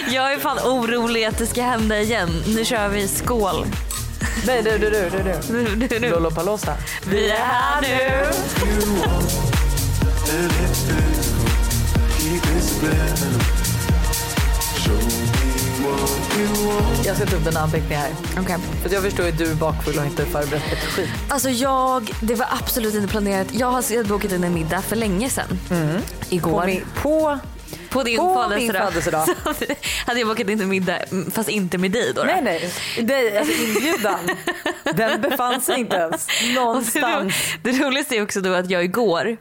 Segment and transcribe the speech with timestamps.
[0.09, 2.43] Jag är fan orolig att det ska hända igen.
[2.47, 3.65] Nu kör vi skål.
[4.47, 5.53] Nej du du du du du.
[5.53, 6.09] Nu, nu, nu.
[6.09, 6.73] Lollapalooza.
[7.05, 8.25] Vi är här nu.
[17.05, 18.09] Jag ska ta upp en anteckning här.
[18.39, 18.55] Okej.
[18.83, 21.09] För jag förstår att du är bakfull och inte förberett ett skit.
[21.29, 23.47] Alltså jag, det var absolut inte planerat.
[23.51, 25.59] Jag har bokat in en middag för länge sedan.
[26.29, 26.61] Igår.
[26.61, 27.39] På, min, på
[27.89, 28.81] På din På födelsedag.
[28.85, 29.27] min födelsedag.
[30.05, 32.21] Hade jag bokat in en middag mm, fast inte med dig då.
[32.21, 32.27] då.
[32.27, 34.19] Nej nej, nej alltså inbjudan.
[34.95, 37.33] Den befann sig inte ens Och det, ro- någonstans.
[37.63, 39.37] det roligaste är också då att jag igår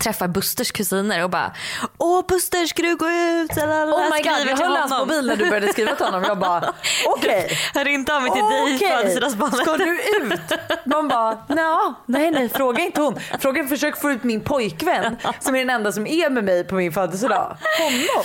[0.00, 1.52] träffar Busters kusiner och bara
[1.98, 3.56] Åh Buster ska du gå ut?
[3.56, 6.22] Lalalala, Oh my god, jag höll hans mobil när du började skriva till honom.
[6.24, 6.74] Jag bara
[7.06, 7.58] okej.
[7.74, 9.56] Hör inte av mig till dig i Okej, födelsedagsbarnet.
[9.56, 10.40] ska du ut?
[10.86, 13.20] Man bara, "Nja, nej nej fråga inte hon.
[13.40, 16.74] Fråga försök få ut min pojkvän som är den enda som är med mig på
[16.74, 17.56] min födelsedag.
[17.78, 18.24] Honom.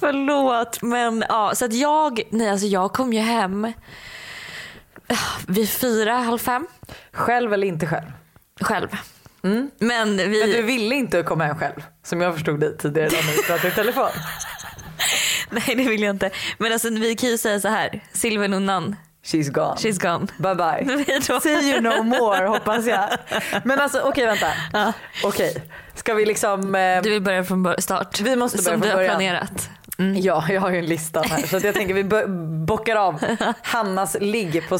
[0.00, 3.72] Förlåt men ja så att jag, nej alltså jag kom ju hem
[5.08, 5.14] ah,
[5.48, 6.66] vid fyra, halv fem
[7.12, 8.06] Själv eller inte själv?
[8.60, 8.88] själv.
[9.78, 13.32] Men vi, Men du ville inte komma hem själv som jag förstod dig tidigare när
[13.36, 14.08] vi pratade i telefon.
[15.50, 16.30] nej det vill jag inte.
[16.58, 19.74] Men alltså vi kan ju säga så här, silvernunnan, She's gone.
[19.74, 20.26] she's gone.
[20.38, 21.40] Bye bye.
[21.40, 23.08] See you no more hoppas jag.
[23.64, 24.46] Men alltså okej vänta.
[24.72, 24.92] Ja.
[25.24, 25.62] Okej,
[25.94, 26.74] ska vi liksom...
[26.74, 28.20] Eh, Du vill börja från start?
[28.20, 29.16] Vi måste börja Som från du har början.
[29.16, 29.70] planerat.
[30.16, 32.04] Ja, jag har ju en lista här så jag tänker vi
[32.66, 33.20] bockar av
[33.62, 34.78] Hannas ligg på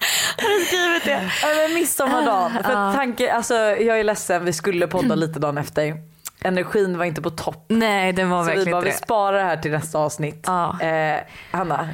[0.00, 0.66] söndagen.
[0.66, 1.46] Skrivit det.
[1.48, 2.52] Över midsommardagen.
[2.64, 5.94] För att tanke, alltså, jag är ledsen, vi skulle podda lite dagen efter.
[6.42, 7.64] Energin var inte på topp.
[7.68, 10.44] Nej den var Så vi verkligen bara, inte vi sparar det här till nästa avsnitt.
[10.46, 10.80] Ja.
[10.80, 11.20] Eh,
[11.50, 11.88] Hanna,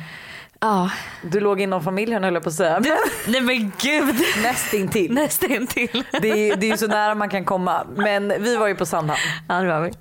[0.60, 0.90] Ja.
[1.22, 2.80] du låg inom familjen höll jag på att säga.
[2.80, 2.96] Men
[3.32, 4.16] Nej men gud.
[4.42, 5.12] nästintill.
[5.12, 6.04] Nästan till.
[6.22, 7.86] Det är, det är ju så nära man kan komma.
[7.96, 9.20] Men vi var ju på Sandhamn.
[9.48, 9.92] Ja det var vi.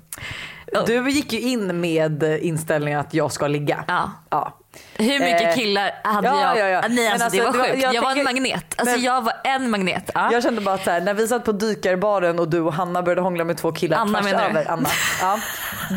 [0.86, 3.84] Du gick ju in med inställningen att jag ska ligga.
[4.30, 4.58] Ja.
[4.98, 6.58] Hur mycket Eh, killar hade ja, jag?
[6.58, 6.80] ja, ja.
[6.88, 7.82] Nej Men alltså, alltså, det var det var- sjukt.
[7.82, 8.74] jag Jag, var en magnet.
[8.76, 10.10] Alltså Men- jag var en magnet.
[10.14, 10.32] Ja.
[10.32, 13.20] Jag kände bara att här, när vi satt på dykarbaren och du och Hanna började
[13.20, 14.70] hångla med två killar Anna tvärs över.
[14.70, 14.88] Anna.
[15.20, 15.38] Ja.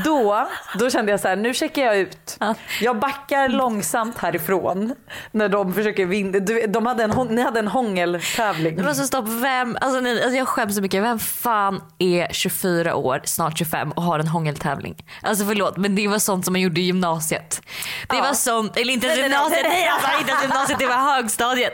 [0.05, 0.47] Då,
[0.79, 2.37] då kände jag så här, nu checkar jag ut.
[2.39, 2.55] Ja.
[2.81, 4.95] Jag backar långsamt härifrån
[5.31, 6.39] när de försöker vinna.
[6.39, 8.75] Du, de hade en, ni hade en hångeltävling.
[8.75, 11.03] Det var så stopp, vem, alltså, nej, alltså jag skäms så mycket.
[11.03, 14.95] Vem fan är 24 år, snart 25 och har en hångeltävling?
[15.21, 17.61] Alltså förlåt men det var sånt som man gjorde i gymnasiet.
[18.09, 19.87] Det var sånt, eller inte ens gymnasiet, nej.
[19.87, 21.73] alltså, inte ens gymnasiet, det var högstadiet.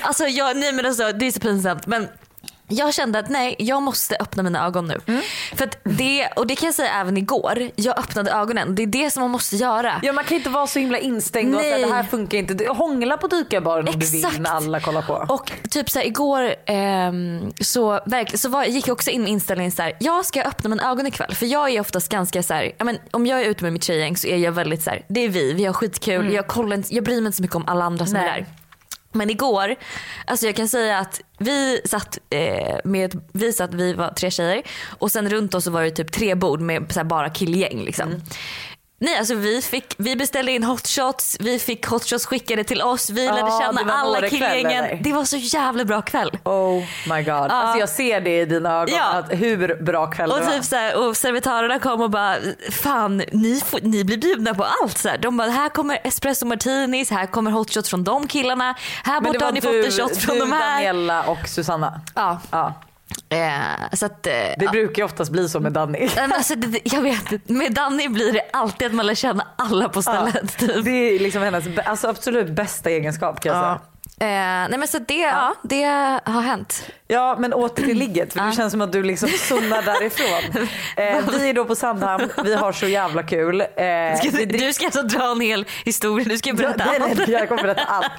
[0.00, 2.08] Alltså jag, nej men alltså det är så pinsamt men
[2.74, 5.00] jag kände att nej, jag måste öppna mina ögon nu.
[5.06, 5.22] Mm.
[5.54, 8.74] För det, och det kan jag säga även igår, jag öppnade ögonen.
[8.74, 10.00] Det är det som man måste göra.
[10.02, 11.86] Ja, man kan inte vara så himla instängd och säga Nej.
[11.86, 12.54] det här funkar inte.
[12.54, 15.26] Du- Hångla på dykarbaren om du vill när alla kollar på.
[15.28, 19.30] Och typ så här, igår ehm, så, verkligen, så var, gick jag också in med
[19.30, 21.34] inställningen så här, jag ska öppna mina ögon ikväll.
[21.34, 24.16] För jag är oftast ganska så här, men, om jag är ute med mitt tjejgäng
[24.16, 26.94] så är jag väldigt så här, det är vi, vi har skitkul, jag, kollar inte,
[26.94, 28.28] jag bryr mig inte så mycket om alla andra som Nej.
[28.28, 28.46] är där.
[29.14, 29.74] Men igår,
[30.26, 34.62] alltså jag kan säga att vi satt eh, med, vi satt, vi var tre tjejer
[34.88, 38.08] och sen runt oss var det typ tre bord med så här, bara killgäng liksom.
[38.08, 38.20] Mm.
[38.98, 43.26] Nej alltså vi, fick, vi beställde in hotshots, vi fick hotshots skickade till oss, vi
[43.26, 44.98] lärde Ah, känna det alla killgängen.
[45.02, 46.30] Det var så jävla bra kväll.
[46.44, 47.34] Oh my god.
[47.34, 48.94] Alltså jag ser det i dina ögon.
[48.94, 49.04] Ja.
[49.04, 50.52] Att hur bra kväll det Och, var.
[50.52, 52.36] typ så här, och servitörerna kom och bara,
[52.70, 54.98] fan ni, får, ni blir bjudna på allt.
[54.98, 55.18] Så här.
[55.18, 58.74] De bara, här kommer espresso martinis, här kommer hotshots från de killarna,
[59.04, 60.74] här det borta har ni du, fått en shot från du de här.
[60.74, 62.00] Daniela och Susanna.
[62.14, 62.40] Ja.
[62.50, 62.74] Ja.
[63.34, 66.08] Eh, att, eh, Det brukar ju oftast bli så med Danny.
[66.16, 69.88] Men alltså, det, jag vet, med Danny blir det alltid att man lär känna alla
[69.88, 70.58] på stället.
[70.58, 70.84] Typ.
[70.84, 73.80] Det är liksom hennes alltså absolut bästa egenskap kan jag säga.
[74.20, 75.54] Eh, nej men så det, ja.
[75.62, 75.84] det
[76.24, 76.90] har hänt.
[77.06, 80.66] Ja men åter till ligget för det känns som att du liksom zonar därifrån.
[80.96, 83.60] Eh, vi är då på Sandhamn, vi har så jävla kul.
[83.60, 83.66] Eh,
[84.18, 87.18] Ska, du ska alltså dra en hel historia, du ska berätta Ja, allt.
[87.18, 88.10] nej, jag kommer berätta allt.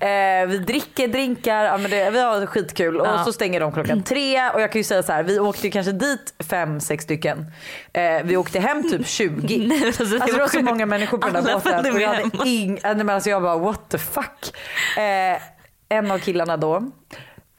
[0.00, 3.24] Eh, vi dricker drinkar, ja, men det, vi har skitkul och Ja.
[3.24, 5.70] så stänger de klockan tre och jag kan ju säga så här, vi åkte ju
[5.70, 7.46] kanske dit fem, sex stycken.
[7.92, 9.58] Eh, vi åkte hem typ 20.
[9.68, 11.94] Nej, alltså, det Alltså det var så många människor på den där båten.
[11.94, 14.56] Och jag, hade ing, nej, men alltså jag bara what the fuck.
[14.96, 15.42] Eh,
[15.88, 16.82] en av killarna då,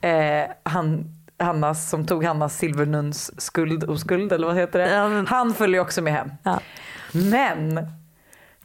[0.02, 1.06] eh, han,
[1.40, 4.90] Hannas, som tog Hannas silvernuns skuld och skuld eller vad heter det?
[4.90, 6.32] Ja, men- Han följer också med hem.
[6.44, 6.60] Ja.
[7.12, 7.88] Men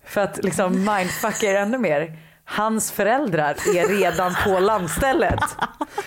[0.05, 2.19] för att liksom mindfucka er ännu mer.
[2.45, 5.41] Hans föräldrar är redan på landstället.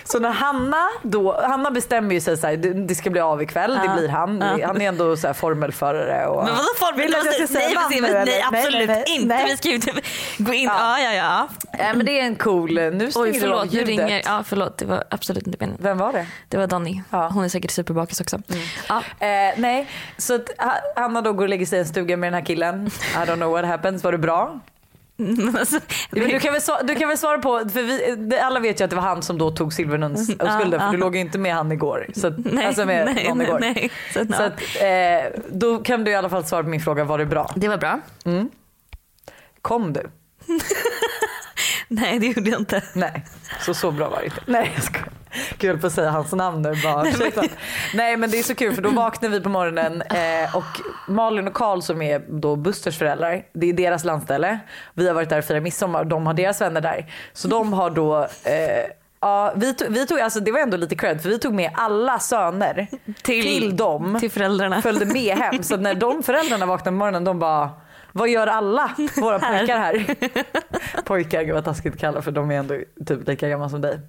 [0.04, 3.78] Så när Hanna då, Hanna bestämmer ju sig så här, det ska bli av ikväll,
[3.82, 4.42] det blir han.
[4.42, 6.26] Han är ändå så här formelförare.
[6.26, 6.96] Och, Men vadå form?
[6.96, 8.24] Vill du att jag nej, nej, nej, eller?
[8.24, 9.26] nej, absolut nej, inte.
[9.26, 9.46] nej.
[9.50, 9.92] Vi ska ju inte
[10.38, 10.64] gå in.
[10.64, 11.48] Ja, ja, ja.
[11.78, 13.88] Nej men det är en cool, nu stänger Oj du förlåt, ljudet.
[13.88, 14.22] ringer.
[14.24, 15.82] Ja förlåt, det var absolut inte meningen.
[15.82, 16.26] Vem var det?
[16.48, 17.02] Det var Danny.
[17.10, 17.20] Ja.
[17.22, 17.32] Mm.
[17.32, 18.38] Hon är säkert superbakis också.
[18.88, 18.96] Ja.
[19.26, 22.26] Eh, nej, så att Ha- Hanna då går och lägger sig i en stuga med
[22.26, 22.86] den här killen.
[22.86, 24.60] I don't know what happens, var det bra?
[25.58, 25.80] Alltså,
[26.10, 28.84] Men du, kan väl svara, du kan väl svara på, för vi, alla vet ju
[28.84, 31.38] att det var han som då tog Silvernuns av skulden för du låg ju inte
[31.38, 32.06] med han igår.
[32.14, 33.58] Så att, Nej, alltså med nej, någon nej, igår.
[33.60, 33.90] nej.
[34.12, 37.18] Så, Så att, eh, då kan du i alla fall svara på min fråga, var
[37.18, 37.52] det bra?
[37.56, 38.00] Det var bra.
[39.62, 40.10] Kom du?
[41.88, 42.82] Nej det gjorde jag inte.
[42.94, 43.24] Nej,
[43.60, 44.40] så så bra var det inte.
[44.46, 45.08] Nej jag skojar.
[45.58, 47.02] Kul på att säga hans namn nu bara.
[47.94, 50.64] Nej men det är så kul för då vaknar vi på morgonen eh, och
[51.08, 54.58] Malin och Karl som är då Busters föräldrar, det är deras landställe.
[54.94, 57.06] Vi har varit där och firat midsommar och de har deras vänner där.
[57.32, 58.90] Så de har då eh,
[59.20, 61.70] Ja, vi tog, vi tog, alltså det var ändå lite cred för vi tog med
[61.74, 62.86] alla söner
[63.22, 64.16] till, Till- dem.
[64.20, 64.82] till föräldrarna.
[64.82, 65.62] Följde med hem.
[65.62, 67.70] Så när de föräldrarna vaknade på morgonen de bara
[68.16, 70.14] vad gör alla våra pojkar här?
[71.04, 72.74] pojkar, gud vad taskigt att kalla för de är ändå
[73.06, 74.00] typ lika gamla som dig.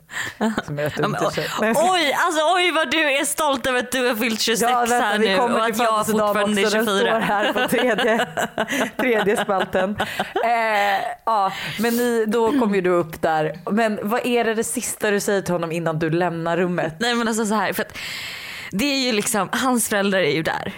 [0.66, 3.92] Som är rätt Ja, men, oj, oj, alltså oj vad du är stolt över att
[3.92, 6.78] du har fyllt 26 Ja, vänta, här nu och att jag fortfarande är också.
[6.78, 7.20] Den står 24.
[7.20, 8.28] här på tredje,
[8.98, 9.98] tredje spalten.
[10.44, 13.60] Eh, ja, men ni, då kom ju du upp där.
[13.72, 16.94] Men vad är det, det sista du säger till honom innan du lämnar rummet?
[17.00, 17.98] Nej men alltså så här, för att
[18.72, 20.74] det är ju liksom, hans föräldrar är ju där.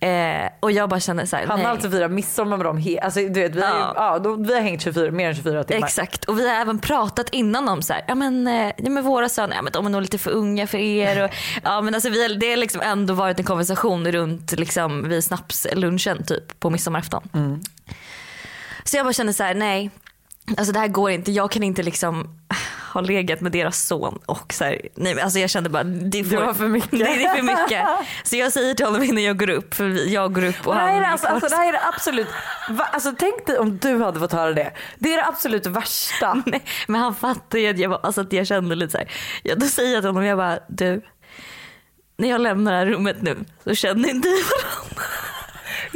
[0.00, 2.78] Eh, och jag bara känner så här, Han har alltså firat midsommar med dem.
[2.78, 3.92] He- alltså, du vet, vi, har ju, Ja.
[3.96, 5.86] ja, då, vi har hängt 24, mer än 24 timmar.
[5.86, 9.04] Exakt och vi har även pratat innan om så här, ja men, eh, ja, men
[9.04, 11.24] våra söner, ja, men de är nog lite för unga för er.
[11.24, 11.30] Och,
[11.64, 15.24] ja, men alltså, vi har, det har liksom ändå varit en konversation runt liksom, vid
[15.24, 17.28] snapslunchen typ på midsommarafton.
[18.84, 19.90] Så jag bara känner så här, nej,
[20.56, 21.32] alltså det här går inte.
[21.32, 22.38] Jag kan inte liksom
[22.96, 26.24] ha legat med deras son och så här, nej men alltså jag kände bara det,
[26.24, 26.92] får, var för mycket.
[26.92, 27.86] Nej, det är för mycket.
[28.24, 30.74] Så jag säger till honom innan jag går upp, för jag går upp och, Och
[30.74, 32.26] det, här är alltså, alltså, det här är det absolut,
[32.70, 34.72] va, alltså, tänk dig om du hade fått höra det.
[34.98, 36.34] Det är det absolut värsta.
[36.46, 39.10] Nej, men han fattar ju att jag, alltså att jag kände lite så här.
[39.42, 41.02] Ja, då säger jag till honom, jag bara du,
[42.18, 45.05] när jag lämnar det här rummet nu så känner inte vi varandra.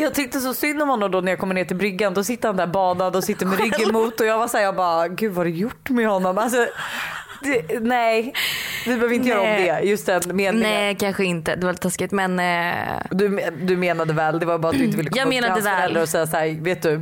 [0.00, 2.14] Jag tyckte så synd om honom då när jag kommer ner till bryggan.
[2.14, 4.76] Då sitter han där badad och sitter med ryggen mot och jag var såhär, jag
[4.76, 6.38] bara gud vad har du gjort med honom?
[6.38, 6.66] Alltså,
[7.42, 8.32] det, nej,
[8.86, 9.64] vi behöver inte göra om Nej.
[9.82, 9.88] det.
[9.88, 10.60] Just den meningen.
[10.60, 12.74] Nej kanske inte, det var lite taskigt men eh,
[13.10, 15.50] Du, du menade väl, det var bara att du inte ville komma Jag upp till
[15.50, 15.76] hans väl.
[15.76, 17.00] föräldrar och säga såhär, vet du,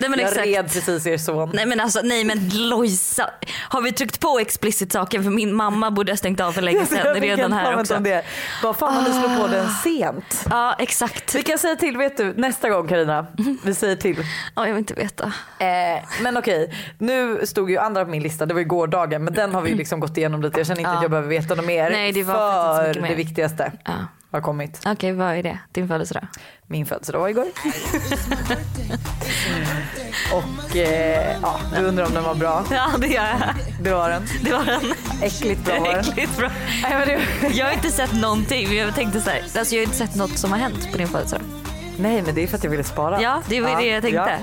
[0.00, 0.46] Nej, men jag exakt.
[0.46, 1.50] red precis er son.
[1.54, 3.30] Nej men alltså nej men Lojsa,
[3.68, 6.86] har vi tryckt på explicit saker för min mamma borde ha stängt av för länge
[6.86, 7.96] sedan redan här också.
[7.96, 8.24] om det.
[8.62, 10.44] Bara fan vad du slår på den sent.
[10.50, 11.34] Ja exakt.
[11.34, 13.26] Vi kan säga till, vet du, nästa gång Karina.
[13.64, 14.16] Vi säger till.
[14.56, 15.24] Ja jag vill inte veta.
[15.58, 19.34] Eh, men okej, nu stod ju andra på min lista, det var ju gårdagen men
[19.34, 20.60] den har vi liksom gått igenom lite.
[20.60, 20.96] Jag känner inte Ja.
[20.96, 21.90] att jag behöver veta något mer.
[21.90, 23.08] Nej, det var faktiskt inte så för mycket mer.
[23.10, 23.92] det viktigaste Ja.
[24.30, 24.80] Har kommit.
[24.86, 25.58] Okej vad är det?
[25.72, 26.26] Din födelsedag?
[26.66, 27.46] Min födelsedag var igår.
[30.32, 32.64] Och eh, ja, du undrar om den var bra.
[32.70, 33.54] Ja det gör jag.
[33.82, 34.22] Det var den.
[34.42, 34.80] Det var den.
[35.22, 36.04] Äckligt bra var den.
[36.08, 36.50] Äckligt bra.
[36.82, 37.48] Nej, men det...
[37.54, 38.74] Jag har inte sett någonting.
[38.76, 41.08] Jag tänkte så här, alltså jag har inte sett något som har hänt på din
[41.08, 41.44] födelsedag.
[41.98, 43.22] Nej men det är för att jag ville spara.
[43.22, 44.16] Ja, det var det jag tänkte.
[44.16, 44.38] Ja.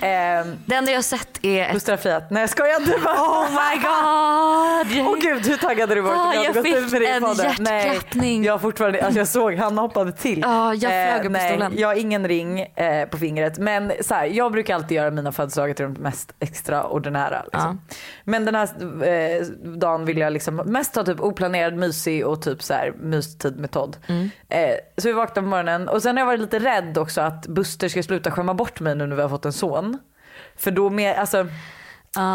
[0.00, 2.30] Ehm, Det enda jag har sett är har friat.
[2.30, 2.92] Nej jag skojar inte.
[2.92, 5.06] Oh my god!
[5.08, 7.46] Åh gud hur taggad har du varit om Ah, jag jag fick en podden?
[7.46, 8.38] hjärtklappning.
[8.40, 10.44] Nej, jag fortfarande, alltså jag såg han hoppade till.
[10.44, 10.80] Eh, Ja, jag
[11.20, 11.72] flög i nej, stolen.
[11.76, 15.32] Jag har ingen ring eh, på fingret men så här, jag brukar alltid göra mina
[15.32, 17.42] födelsedagar till de mest extraordinära.
[17.52, 17.80] Liksom.
[18.24, 18.68] Men den här
[19.04, 23.58] eh, dagen vill jag liksom mest ha typ oplanerad, mysig och typ så här mystid
[23.58, 23.96] med Todd.
[24.06, 24.30] Mm.
[24.48, 27.46] Eh, så vi vaknade på morgonen och sen har jag varit lite rädd också att
[27.46, 29.89] Buster ska sluta skämma bort mig nu när vi har fått en son.
[30.60, 31.46] För då med, alltså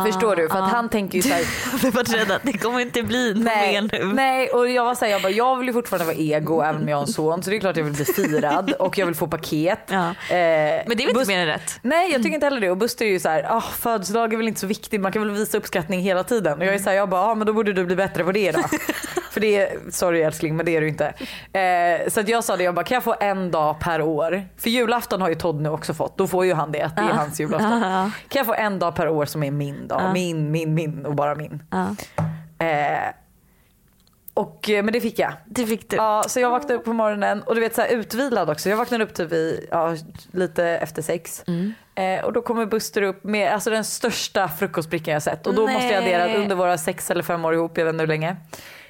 [0.05, 0.49] Förstår du?
[0.49, 1.43] För att han tänker ju såhär,
[1.83, 4.13] Jag var rädd att det kommer inte bli något nej, mer nu.
[4.13, 6.89] nej och jag var såhär, jag, bara, jag vill ju fortfarande vara ego även om
[6.89, 9.15] jag har en son så det är klart jag vill bli firad och jag vill
[9.15, 9.79] få paket.
[9.87, 10.09] Ja.
[10.09, 11.79] Eh, Men det är väl inte mer än rätt?
[11.81, 14.47] Nej jag tycker inte heller det och Buster är ju såhär, oh, födelsedag är väl
[14.47, 16.59] inte så viktigt man kan väl visa uppskattning hela tiden.
[16.59, 18.51] Och jag är såhär, jag bara, ah, men då borde du bli bättre på det
[18.51, 18.61] då.
[19.35, 21.05] För det är, sorry älskling men det är du inte.
[21.59, 24.43] Eh, så att jag sa det, jag bara kan jag få en dag per år?
[24.57, 27.01] För julafton har ju Todd nu också fått, då får ju han det, att det
[27.01, 27.81] är hans julafton.
[28.29, 30.13] Kan jag få en dag per år som är min dag?
[30.13, 31.63] Min, min, min och bara min.
[32.59, 32.67] Eh,
[34.33, 35.33] och, eh, men det fick jag.
[35.45, 35.95] det fick du.
[35.95, 38.69] Ja, så jag vaknade upp på morgonen och du vet så här utvilad också.
[38.69, 39.95] Jag vaknade upp typ i, ja,
[40.31, 41.43] lite efter sex.
[41.47, 41.73] Mm.
[41.95, 45.47] Eh, och då kommer Buster upp med alltså, den största frukostbrickan jag sett.
[45.47, 46.15] Och då måste jag Nej.
[46.15, 48.35] addera under våra sex eller fem år ihop, jag vet inte hur länge.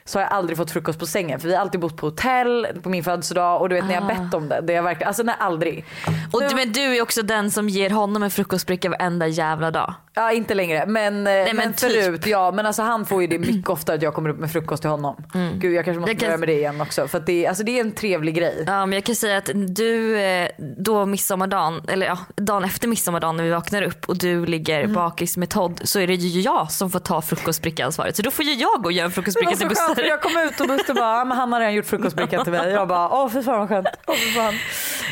[0.07, 1.39] Så har jag aldrig fått frukost på sängen.
[1.39, 4.03] För vi har alltid bott på hotell på min födelsedag och du vet när jag
[4.03, 4.07] Ah.
[4.07, 4.61] bett om det.
[4.63, 5.85] det är verkligen, alltså nej aldrig.
[6.31, 9.93] Och du, men du är också den som ger honom en frukostbricka varenda jävla dag.
[10.13, 11.91] Ja inte längre men, men, men typ.
[12.03, 14.51] förut ja men alltså han får ju det mycket ofta att jag kommer upp med
[14.51, 15.15] frukost till honom.
[15.55, 17.63] Gud jag kanske måste Jag kan- börja med det igen också för det, är- alltså,
[17.63, 18.63] det är en trevlig grej.
[18.67, 23.37] Ja, men jag kan säga att du eh, då midsommardagen, eller ja, dagen efter midsommardagen
[23.37, 24.93] när vi vaknar upp och du ligger Mm.
[24.93, 28.15] bakis med Todd så är det ju jag som får ta frukostbricka-ansvaret.
[28.15, 30.31] Så då får ju jag gå och göra en frukostbricka till skönt för jag kom
[30.37, 32.71] ut och Buster bara, "Ja, men han har redan gjort frukostbrickan till mig.
[32.71, 33.87] Jag bara, åh fy fan vad skönt.
[34.07, 34.53] Åh, fan.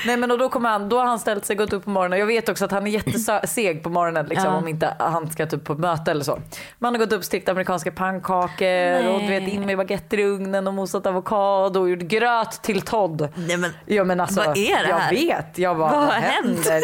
[0.06, 2.20] Nej men och då kommer han, då har han ställt sig, gått upp på morgonen.
[2.20, 4.58] Jag vet också att han är jätteseg på morgonen liksom, Ja.
[4.58, 6.36] om inte han ska typ på möte eller så.
[6.80, 10.24] Men han har gått upp, stekt amerikanska pannkakor och du vet in med baguetter i
[10.24, 13.30] ugnen och mosat avokado och gjort gröt till Todd.
[13.36, 15.12] Nej, men, Ja men alltså, Vad är det jag här?
[15.12, 15.58] vet.
[15.58, 16.82] Jag bara, Vad vad, händer?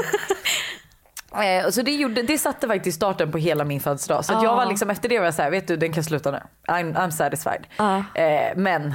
[1.43, 4.25] Eh, så det, gjorde, det satte faktiskt starten på hela min födelsedag.
[4.25, 4.55] Så att jag Ja.
[4.55, 6.39] var liksom, efter det var jag såhär, vet du den kan sluta nu.
[6.67, 7.67] I'm, I'm satisfied.
[7.77, 7.97] Ja.
[8.15, 8.93] Eh, men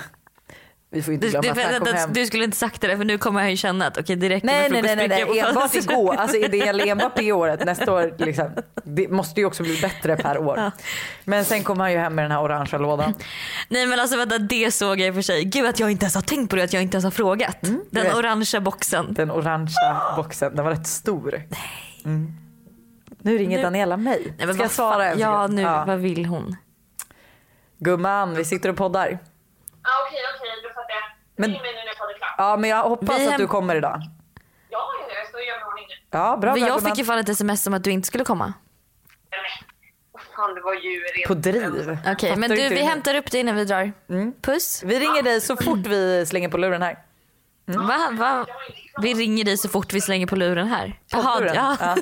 [0.91, 2.13] vi får inte du, glömma du, att han kom hem.
[2.13, 4.47] du skulle inte sagt det för nu kommer jag ju känna att okej det räcker
[4.47, 5.39] Nej med nej nej, nej, nej.
[5.41, 6.15] enbart igår.
[6.15, 7.65] Alltså, det gäller enbart det året.
[7.65, 8.51] Nästa år liksom,
[8.85, 10.71] det måste ju också bli bättre per år.
[11.25, 13.15] Men sen kom han ju hem med den här orangea lådan.
[13.69, 15.45] Nej men alltså vänta det såg jag i och för sig.
[15.45, 17.57] Gud att jag inte ens har tänkt på det, att jag inte ens har frågat.
[17.61, 18.15] Den vet.
[18.15, 19.15] orangea boxen.
[19.15, 21.43] Den orangea boxen, den var rätt stor.
[22.05, 22.33] Mm.
[23.19, 24.35] Nu ringer Nu- Daniela mig.
[24.39, 25.85] Nej, men Ska jag svara fan- Ja nu, Ja.
[25.87, 26.57] vad vill hon?
[27.79, 29.07] Gumman, vi sitter och poddar.
[29.09, 31.05] Ja, okej, okej, då fattar jag.
[31.37, 32.35] Men- Ring mig nu när jag är klart.
[32.39, 34.01] Ja men jag hoppas Vi att hem- du kommer idag.
[34.01, 34.09] Ja,
[34.71, 35.95] ja, ja, jag ska göra mig i ordning nu.
[36.11, 36.91] Ja bra, Men bra jag gumman.
[36.93, 38.53] fick ju fan ett sms om att du inte skulle komma.
[39.31, 39.41] Nej,
[40.37, 41.29] fan, det var ju rent...
[41.29, 41.99] På driv.
[42.13, 43.93] Okej men du, vi hämtar upp dig när vi drar.
[44.43, 44.83] Puss.
[44.87, 46.99] Vi ringer dig så fort vi slänger på luren här.
[47.67, 48.09] Va?
[48.13, 48.47] Va?
[49.03, 51.01] Vi ringer dig så fort vi slänger på luren här.
[51.07, 51.55] Jaha, Poddluren.
[51.55, 51.77] ja.
[51.81, 51.97] Ja.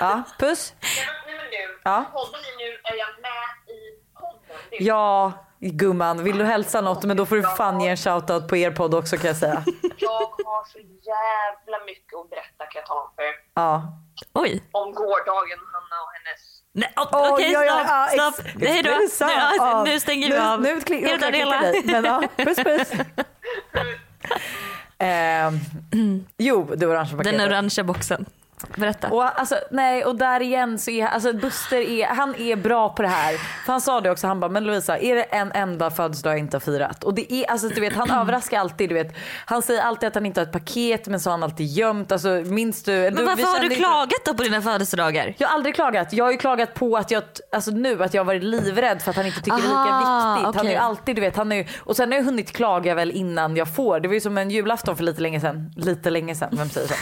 [0.00, 0.74] ja, puss.
[1.26, 2.04] Nu, Ja.
[2.12, 2.72] poddar ni nu?
[2.84, 3.78] Är jag med i
[4.20, 4.56] podden?
[4.70, 6.24] Det är- Ja, gumman.
[6.24, 7.04] Vill du hälsa något?
[7.04, 9.62] Men då får du fan ge en shoutout på er podd också kan jag säga.
[9.96, 13.34] Jag har så jävla mycket att berätta kan jag tala om för er.
[13.54, 13.82] Ja.
[14.34, 14.62] Oj.
[14.72, 16.40] Om gårdagen, Hanna och hennes...
[16.72, 18.62] Nej, okej oj, oj, ja, stopp, ex- stopp.
[18.68, 18.90] Hej då.
[18.90, 19.84] Nu, ja, Ja.
[19.84, 20.60] nu stänger vi Nu, av.
[20.62, 21.62] nu kli- Hej då Daniela.
[22.08, 22.88] ja, puss puss.
[24.98, 25.52] Eh,
[26.48, 27.32] jo, det orangea paketet.
[27.32, 28.26] Den orangea boxen.
[28.76, 29.10] Berätta.
[29.10, 33.02] Och, alltså, nej, och där igen så är alltså, Buster är, han är bra på
[33.02, 33.36] det här.
[33.64, 36.38] För han sa det också, han bara, men Lovisa är det en enda födelsedag jag
[36.38, 37.04] inte har firat?
[37.04, 39.14] Och det är, alltså du vet han överraskar alltid, du vet.
[39.44, 42.12] Han säger alltid att han inte har ett paket men så har han alltid gömt.
[42.12, 42.92] Alltså minns du?
[42.92, 45.34] Men du, varför har du klagat då på dina födelsedagar?
[45.38, 46.12] Jag har aldrig klagat.
[46.12, 47.22] Jag har ju klagat på att jag,
[47.52, 49.74] alltså nu, att jag har varit livrädd för att han inte tycker det är lika
[49.74, 50.56] Aha, viktigt.
[50.56, 53.10] Han är ju alltid, du vet, han är och sen har jag hunnit klaga väl
[53.10, 54.00] innan jag får.
[54.00, 55.72] Det var ju som en julafton för lite länge sedan.
[55.76, 56.94] Lite länge sedan, vem säger så?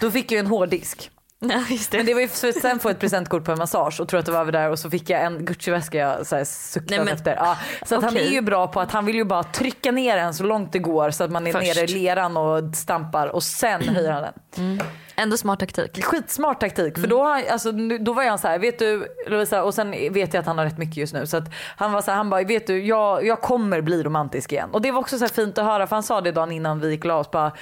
[0.00, 1.10] Då fick jag en hårddisk.
[1.42, 4.00] Ja, just Men det var ju för att sen få ett presentkort på en massage
[4.00, 6.36] och tror att det var över där och så fick jag en Gucci-väska jag så
[6.36, 7.34] här suktat Nej, men- efter.
[7.36, 8.26] Ja, så att han Okej.
[8.26, 10.78] är ju bra på att han vill ju bara trycka ner den så långt det
[10.78, 11.76] går så att man är Först.
[11.76, 14.80] nere i leran och stampar och sen höjer han den.
[15.22, 16.04] Ändå smart taktik.
[16.04, 19.74] Skitsmart taktik för då, har- alltså, då var jag så här, vet du Lovisa, och
[19.74, 21.44] sen vet jag att han har rätt mycket just nu så att
[21.76, 24.68] han var så här, han bara, vet du jag, jag kommer bli romantisk igen.
[24.72, 26.90] Och det var också så fint att höra för han sa det dagen innan vi
[26.90, 27.52] gick la oss bara,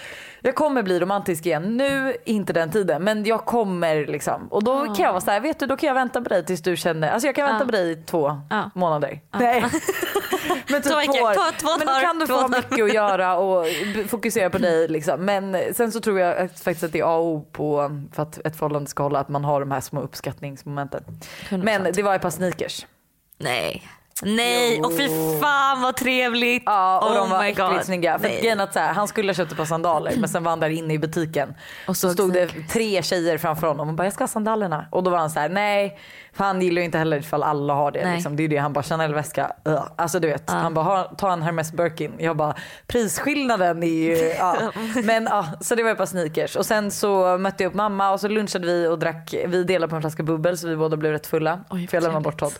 [0.41, 1.77] jag kommer bli romantisk igen.
[1.77, 4.49] Nu inte den tiden men jag kommer liksom.
[4.51, 6.45] Och då kan jag vara så här, vet du då kan jag vänta på dig
[6.45, 7.67] tills du känner, alltså jag kan vänta Ja.
[7.67, 8.71] på dig i två Ja.
[8.75, 9.21] månader.
[9.39, 9.65] Nej.
[10.69, 11.35] men typ Två två år.
[11.35, 12.65] två- två men då kan du två få dagar.
[12.71, 13.67] mycket att göra och
[14.09, 15.25] fokusera på dig liksom.
[15.25, 18.39] Men sen så tror jag faktiskt att det är A och O på för att
[18.47, 21.05] ett förhållande ska hålla att man har de här små uppskattningsmomenten.
[21.49, 21.63] 100%.
[21.65, 22.87] Men det var ett par sneakers.
[23.39, 23.89] Nej.
[24.23, 25.09] Nej, och fy
[25.41, 26.63] fan vad trevligt.
[26.67, 27.85] Ja och oh de var äckligt God.
[27.85, 28.19] snygga.
[28.19, 30.51] För grejen att så här, han skulle ha köpt ett par sandaler men sen var
[30.51, 31.55] han där inne i butiken.
[31.89, 34.87] Och så såg stod det tre tjejer framför honom och bara jag ska ha sandalerna.
[34.91, 35.99] Och då var han så här nej.
[36.33, 38.13] För han gillar ju inte heller ifall alla har det.
[38.15, 38.37] Liksom.
[38.37, 39.53] Det är det han bara Chanel-väska.
[39.69, 39.83] Uh.
[39.97, 40.51] Alltså du vet.
[40.51, 42.13] Han bara "Ha- ta en Hermes Birkin.
[42.19, 42.55] Jag bara
[42.87, 44.17] prisskillnaden är ju.
[44.39, 44.57] Ja.
[45.05, 46.57] Men ja så det var ett par sneakers.
[46.57, 49.35] Och sen så mötte jag upp mamma och så lunchade vi och drack.
[49.47, 51.61] Vi delade på en flaska bubbel så vi båda blev rätt fulla.
[51.71, 52.39] Oj, för jag lämnade bort.
[52.41, 52.53] Todd.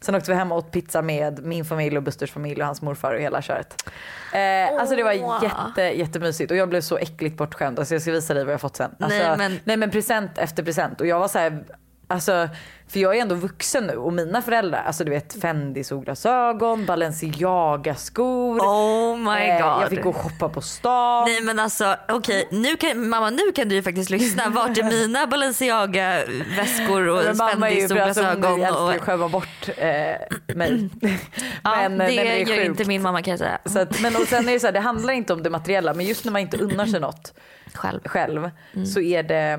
[0.00, 2.82] Sen åkte vi hem och åt pizza med min familj och Busters familj och hans
[2.82, 3.90] morfar och hela köret.
[4.34, 5.12] Eh, alltså det var
[5.42, 7.78] jätte, jättemysigt och jag blev så äckligt bortskämd.
[7.78, 8.90] Alltså jag ska visa dig vad jag fått sen.
[9.00, 11.64] Alltså, Nej, men- nej men present efter present och jag var så här,
[12.08, 12.48] alltså
[12.90, 17.94] för jag är ändå vuxen nu och mina föräldrar, alltså du vet Fendi solglasögon, Balenciaga
[17.94, 18.60] skor.
[18.60, 19.82] Oh my Eh, god.
[19.82, 21.24] jag fick gå och shoppa på stan.
[21.28, 24.42] Nej men alltså okej, nu kan, mamma nu kan du ju faktiskt lyssna.
[24.48, 26.24] Vart är mina Balenciaga
[26.56, 28.62] väskor och Men mamma är ju Fendi solglasögon?
[28.96, 30.88] Och, skämma bort eh, mig.
[31.64, 32.66] ja, men, det nej, gör sjukt.
[32.66, 33.58] inte min mamma kan jag säga.
[33.64, 35.94] Så att, men och sen är det så här, det handlar inte om det materiella
[35.94, 37.34] men just när man inte unnar sig något
[37.74, 38.00] Själv.
[38.04, 38.50] själv
[38.94, 39.58] så är det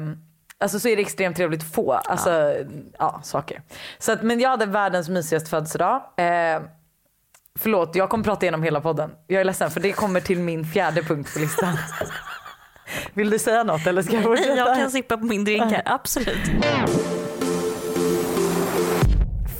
[0.61, 2.53] Alltså så är det extremt trevligt att få alltså,
[2.99, 3.21] ja.
[3.23, 3.61] saker.
[3.99, 5.95] Så att, men jag hade världens mysigaste födelsedag.
[6.17, 6.61] Eh,
[7.59, 9.11] Förlåt, jag kommer prata igenom hela podden.
[9.27, 11.77] Jag är ledsen för det kommer till min fjärde punkt på listan.
[13.13, 14.55] Vill du säga något eller ska jag fortsätta?
[14.55, 16.39] Jag kan sippa på min drink här, absolut.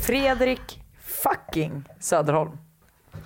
[0.07, 0.81] Fredrik
[1.23, 2.51] fucking Söderholm.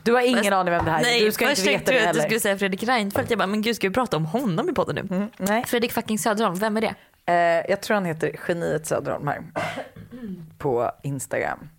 [0.04, 1.04] Du har ingen aning vem det här är.
[1.04, 2.30] Nej, Du ska inte veta tänkte det jag att du heller.
[2.30, 3.30] skulle säga Fredrik Reinfeldt.
[3.30, 5.16] Jag bara, men gud ska vi prata om honom i podden nu?
[5.16, 5.64] Mm, nej.
[5.68, 6.96] Fredrik fucking Söderholm, vem är det?
[7.26, 7.36] Eh,
[7.72, 9.42] jag tror han heter Geniet Söderholm här.
[10.58, 11.70] På Instagram.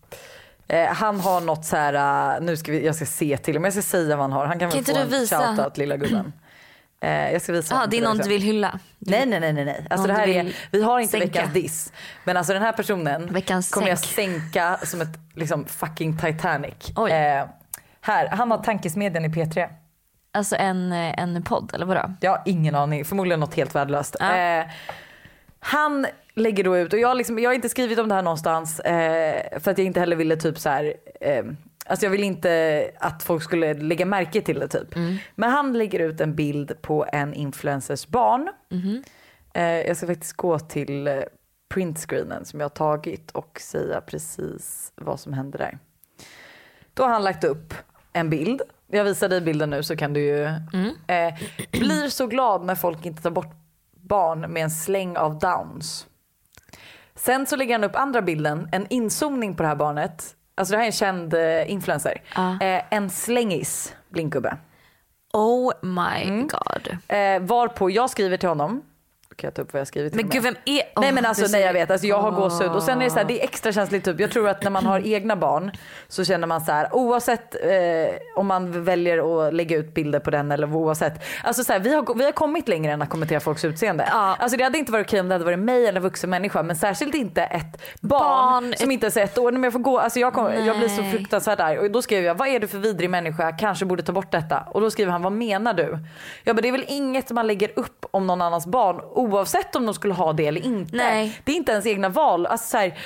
[0.69, 3.65] Eh, han har något så här, eh, nu ska vi, jag ska se till men
[3.65, 4.47] jag ska säga vad han har.
[4.47, 5.39] Han kan, Kan väl få inte en du visa?
[5.57, 6.33] shoutout lilla gubben.
[7.01, 8.79] Eh, jag ska visa honom det är någon du vill hylla.
[8.99, 9.87] Nej nej nej nej.
[9.91, 11.27] Alltså Någon det här är, vi har inte sänka.
[11.27, 11.93] veckans diss.
[12.25, 14.15] Men alltså den här personen Veckans kommer jag sänk.
[14.43, 16.91] sänka som ett liksom fucking Titanic.
[17.11, 17.47] Eh,
[18.01, 19.69] här, han har Tankesmedjan i P3.
[20.33, 22.11] Alltså en, eh, en podd eller vadå?
[22.21, 24.17] Jag har ingen aning, förmodligen något helt värdelöst.
[24.21, 24.37] Ja.
[24.37, 24.67] Eh,
[25.67, 28.23] han lägger då ut, och jag, har liksom, jag har inte skrivit om det här
[28.23, 30.95] någonstans eh, för att jag inte heller ville typ så här.
[31.21, 31.45] Eh,
[31.87, 34.95] alltså jag vill inte att folk skulle lägga märke till det typ.
[35.35, 38.49] Men han lägger ut en bild på en influencers barn.
[39.55, 41.15] Eh, jag ska faktiskt gå till eh,
[41.75, 45.79] printscreenen som jag har tagit och säga precis vad som händer där.
[46.95, 47.75] Då har han lagt upp
[48.13, 48.63] en bild.
[48.87, 50.45] Jag visar dig bilden nu så kan du ju.
[51.07, 51.35] Eh,
[51.71, 53.57] blir så glad när folk inte tar bort
[54.09, 56.07] barn med en släng av downs.
[57.15, 60.37] Sen så lägger han upp andra bilden, en inzoomning på det här barnet.
[60.55, 62.23] Alltså det här är en känd eh, influencer.
[62.35, 62.61] Ja.
[62.61, 64.57] Eh, en slängis blinkgubbe.
[65.33, 66.49] Oh my Mm.
[66.49, 66.89] god.
[67.09, 68.83] Eh, varpå jag skriver till honom.
[69.37, 70.73] Kan jag ta upp vad jag skrivit till Men gud vem är...
[70.75, 73.11] Nej Åh, men alltså nej jag vet, alltså, jag har gåshud och sen är det
[73.11, 74.21] så här, det är extra känsligt typ.
[74.21, 75.71] Jag tror att när man har egna barn
[76.09, 80.31] så känner man så här oavsett eh, om man väljer att lägga ut bilder på
[80.31, 81.25] den eller oavsett.
[81.45, 84.09] Alltså så här, vi, har, vi har kommit längre än att kommentera folks utseende.
[84.11, 84.37] Ja.
[84.39, 86.63] Alltså det hade inte varit okej om det hade varit mig eller en vuxen människa
[86.63, 89.53] men särskilt inte ett barn, Barn, som inte ens är ett år.
[89.53, 91.11] Men jag, får gå, alltså jag, kom, jag blir så Nej.
[91.11, 94.13] fruktansvärt arg och då skrev jag vad är du för vidrig människa, kanske borde ta
[94.13, 94.61] bort detta.
[94.61, 95.99] Och då skriver han vad menar du?
[96.45, 99.87] Jag bara det är väl inget man lägger upp om någon annans barn oavsett om
[99.87, 100.97] de skulle ha det eller inte.
[100.97, 101.41] Nej.
[101.45, 102.47] Det är inte ens egna val.
[102.47, 102.99] Alltså, så här,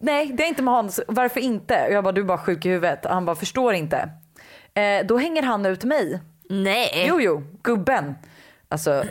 [0.00, 1.86] nej det är inte med Hans, varför inte?
[1.86, 3.04] Och jag bara du är bara sjuk i huvudet.
[3.04, 4.08] Och han bara förstår inte.
[4.74, 6.20] Eh, då hänger han ut mig.
[6.48, 7.04] Nej.
[7.08, 8.14] Jo jo, gubben.
[8.68, 9.04] Alltså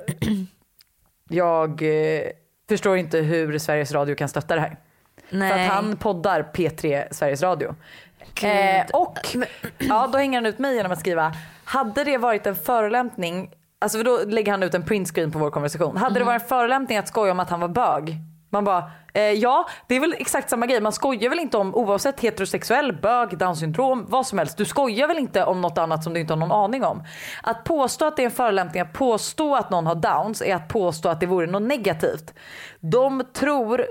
[1.29, 2.23] jag eh,
[2.69, 4.77] förstår inte hur Sveriges Radio kan stötta det här.
[5.29, 5.51] Nej.
[5.51, 7.75] För att han poddar P3 Sveriges Radio.
[8.43, 9.17] Eh, och
[9.77, 13.97] ja, då hänger han ut mig genom att skriva, hade det varit en förolämpning, alltså
[13.97, 15.97] för då lägger han ut en printscreen på vår konversation.
[15.97, 18.17] Hade det varit en förolämpning att skoja om att han var bög?
[18.53, 20.81] Man bara, eh, ja det är väl exakt samma grej.
[20.81, 24.57] Man skojar väl inte om oavsett heterosexuell, bög, down syndrom, vad som helst.
[24.57, 27.03] Du skojar väl inte om något annat som du inte har någon aning om.
[27.43, 30.67] Att påstå att det är en förolämpning, att påstå att någon har downs är att
[30.67, 32.33] påstå att det vore något negativt.
[32.79, 33.85] De tror,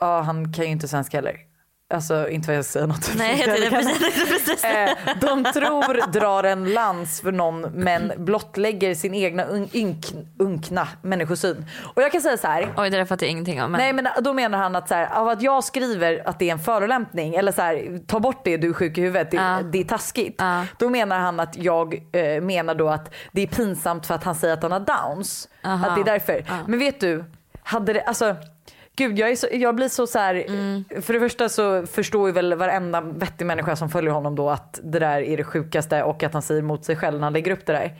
[0.00, 1.51] ja han kan ju inte svenska heller.
[1.92, 3.10] Alltså inte för att jag säga något.
[3.16, 4.64] Nej, jag precis, precis.
[4.64, 10.06] Eh, de tror drar en lans för någon men blottlägger sin egna un- ynk,
[10.38, 11.66] unkna människosyn.
[11.94, 12.72] Och jag kan säga så här.
[12.76, 13.72] Oj det där fattar jag ingenting om.
[13.72, 13.78] Men...
[13.78, 16.52] Nej men då menar han att så här, av att jag skriver att det är
[16.52, 19.58] en förolämpning eller så här, ta bort det du är sjuk i huvudet, det, Ja.
[19.72, 20.34] det är taskigt.
[20.38, 20.64] Ja.
[20.78, 24.34] Då menar han att jag eh, menar då att det är pinsamt för att han
[24.34, 25.48] säger att han har downs.
[25.64, 25.86] Aha.
[25.88, 26.44] Att det är därför.
[26.66, 27.24] Men vet du,
[27.62, 28.36] hade det, alltså
[28.96, 30.84] Gud jag, är så, jag blir så så här, Mm.
[31.02, 34.80] för det första så förstår ju väl varenda vettig människa som följer honom då att
[34.82, 37.50] det där är det sjukaste och att han säger emot sig själv när han lägger
[37.52, 37.94] upp det där.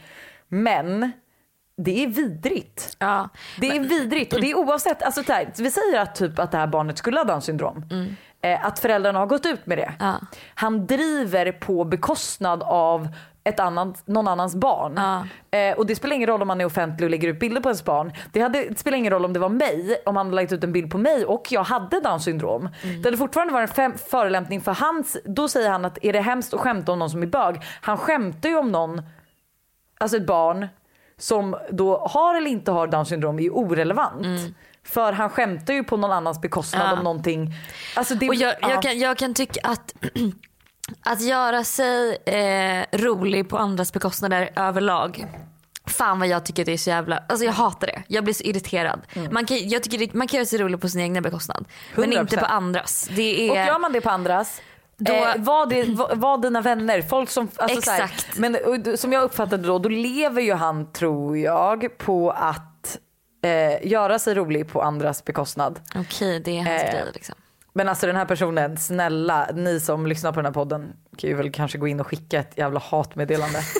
[0.49, 1.13] Men
[1.77, 2.97] det är vidrigt.
[2.99, 3.29] Ja.
[3.61, 6.51] Det är vidrigt och det är oavsett, alltså så här, vi säger att, typ att
[6.51, 7.85] det här barnet skulle ha Downs syndrom.
[7.91, 8.15] Eh,
[8.63, 9.93] att föräldrarna har gått ut med det.
[10.01, 10.21] Ja.
[10.55, 13.09] Han driver på bekostnad av
[13.45, 14.93] ett annat, någon annans barn.
[14.97, 15.59] Ja.
[15.59, 17.69] Eh, och det spelar ingen roll om man är offentlig och lägger ut bilder på
[17.69, 18.13] ens barn.
[18.33, 20.65] Det, hade, det spelar ingen roll om det var mig, om han hade lagt ut
[20.65, 22.69] en bild på mig och jag hade Downs syndrom.
[22.83, 26.21] Det hade fortfarande varit en fem, förolämpning för hans, då säger han att är det
[26.21, 27.61] hemskt att skämta om någon som är bög?
[27.81, 29.03] Han skämtar ju om någon,
[29.99, 30.69] alltså ett barn
[31.19, 34.27] som då har eller inte har Downs syndrom är ju orelevant.
[34.85, 36.93] För han skämtar ju på någon annans bekostnad Ja.
[36.93, 37.55] om någonting.
[37.97, 38.71] Alltså det, Och jag, ja.
[38.71, 39.95] jag, kan, jag kan tycka att
[41.05, 45.27] att göra sig eh, rolig på andras bekostnader överlag.
[45.87, 48.03] Fan vad jag tycker det är så jävla, alltså jag hatar det.
[48.09, 49.01] Jag blir så irriterad.
[49.15, 49.35] Mm.
[49.35, 51.65] Man, kan, jag tycker det, man kan göra sig rolig på sin egna bekostnad.
[51.97, 52.41] Men inte 100%.
[52.41, 53.09] på andras.
[53.17, 54.61] Det Och är, gör man det på andras
[54.97, 57.49] Då- eh, var, det, var, var dina vänner, folk som...
[57.57, 58.39] Alltså så här, Exakt.
[58.39, 62.72] men och, som jag uppfattade då, då lever ju han tror jag på att
[63.43, 65.81] eh, göra sig rolig på andras bekostnad.
[65.95, 67.35] Okej det är hans Eh, grej liksom.
[67.73, 71.37] Men alltså den här personen, snälla ni som lyssnar på den här podden kan ju
[71.37, 73.61] väl kanske gå in och skicka ett jävla hatmeddelande.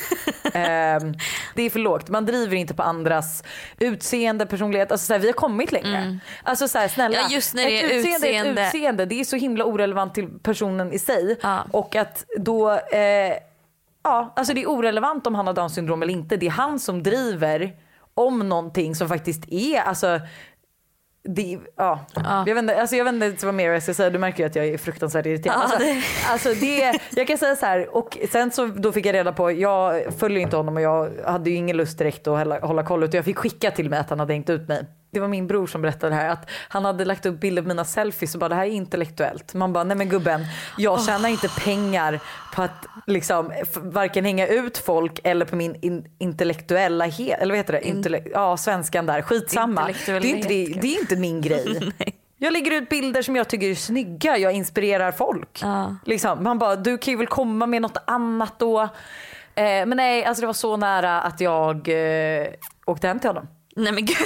[0.55, 1.15] Ehm,
[1.55, 2.09] det är för lågt.
[2.09, 3.45] Man driver inte på andras
[3.79, 4.93] utseende, personlighet.
[4.93, 6.19] Alltså så här, vi har kommit längre.
[6.43, 7.19] Alltså så här, snälla.
[7.19, 7.31] Mm.
[7.31, 8.63] Ja, just när det ett är utseende, utseende.
[8.63, 9.07] ett utseende.
[9.07, 11.39] Det är så himla orelevant till personen i sig.
[11.43, 11.65] Ja.
[11.71, 13.37] Och att då eh,
[14.05, 16.37] Ja, alltså det är orelevant om han har Downs syndrom eller inte.
[16.37, 17.73] Det är han som driver
[18.15, 20.21] om någonting som faktiskt är, alltså
[21.25, 22.01] det, ja.
[22.47, 24.47] Jag, vet inte, alltså jag vet inte vad mer jag ska säga, du märker ju
[24.47, 25.57] att jag är fruktansvärt irriterad.
[25.57, 29.07] Ja, alltså, det- alltså det, jag kan säga så här, och sen så då fick
[29.07, 32.39] jag reda på, jag följer inte honom och jag hade ju ingen lust direkt att
[32.39, 34.85] hålla, hålla koll utan jag fick skicka till mig att han hade hängt ut mig.
[35.13, 37.69] Det var min bror som berättade det här att han hade lagt upp bilder på
[37.69, 39.55] mina selfies och bara det här är intellektuellt.
[39.55, 40.45] Man bara nej men gubben
[40.79, 42.21] jag tjänar inte pengar
[42.55, 47.73] på att liksom varken hänga ut folk eller på min in, intellektuella eller vad heter
[47.73, 47.81] det?
[47.81, 49.87] Intelle- ja svenskan där, skitsamma.
[50.07, 51.93] Det är, inte, det, det är inte min grej.
[52.39, 55.61] Jag lägger ut bilder som jag tycker är snygga, jag inspirerar folk.
[55.63, 55.97] Ja.
[56.05, 58.81] Liksom, man bara, du kan ju väl komma med något annat då.
[58.81, 58.89] Eh,
[59.55, 62.47] men nej, alltså det var så nära att jag eh,
[62.87, 63.49] åkte hem till honom.
[63.77, 64.17] Nej men gud.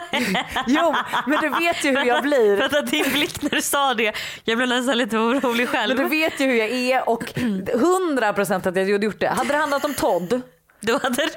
[0.66, 0.94] Jo,
[1.26, 2.56] men du vet ju hur jag blir.
[2.56, 4.12] Vänta din blick när du sa det.
[4.44, 5.96] Jag blev nästan lite orolig själv.
[5.96, 9.28] Men du vet ju hur jag är och 100% att jag hade gjort det.
[9.28, 10.40] Hade det handlat om Todd,
[10.80, 11.28] Då hade,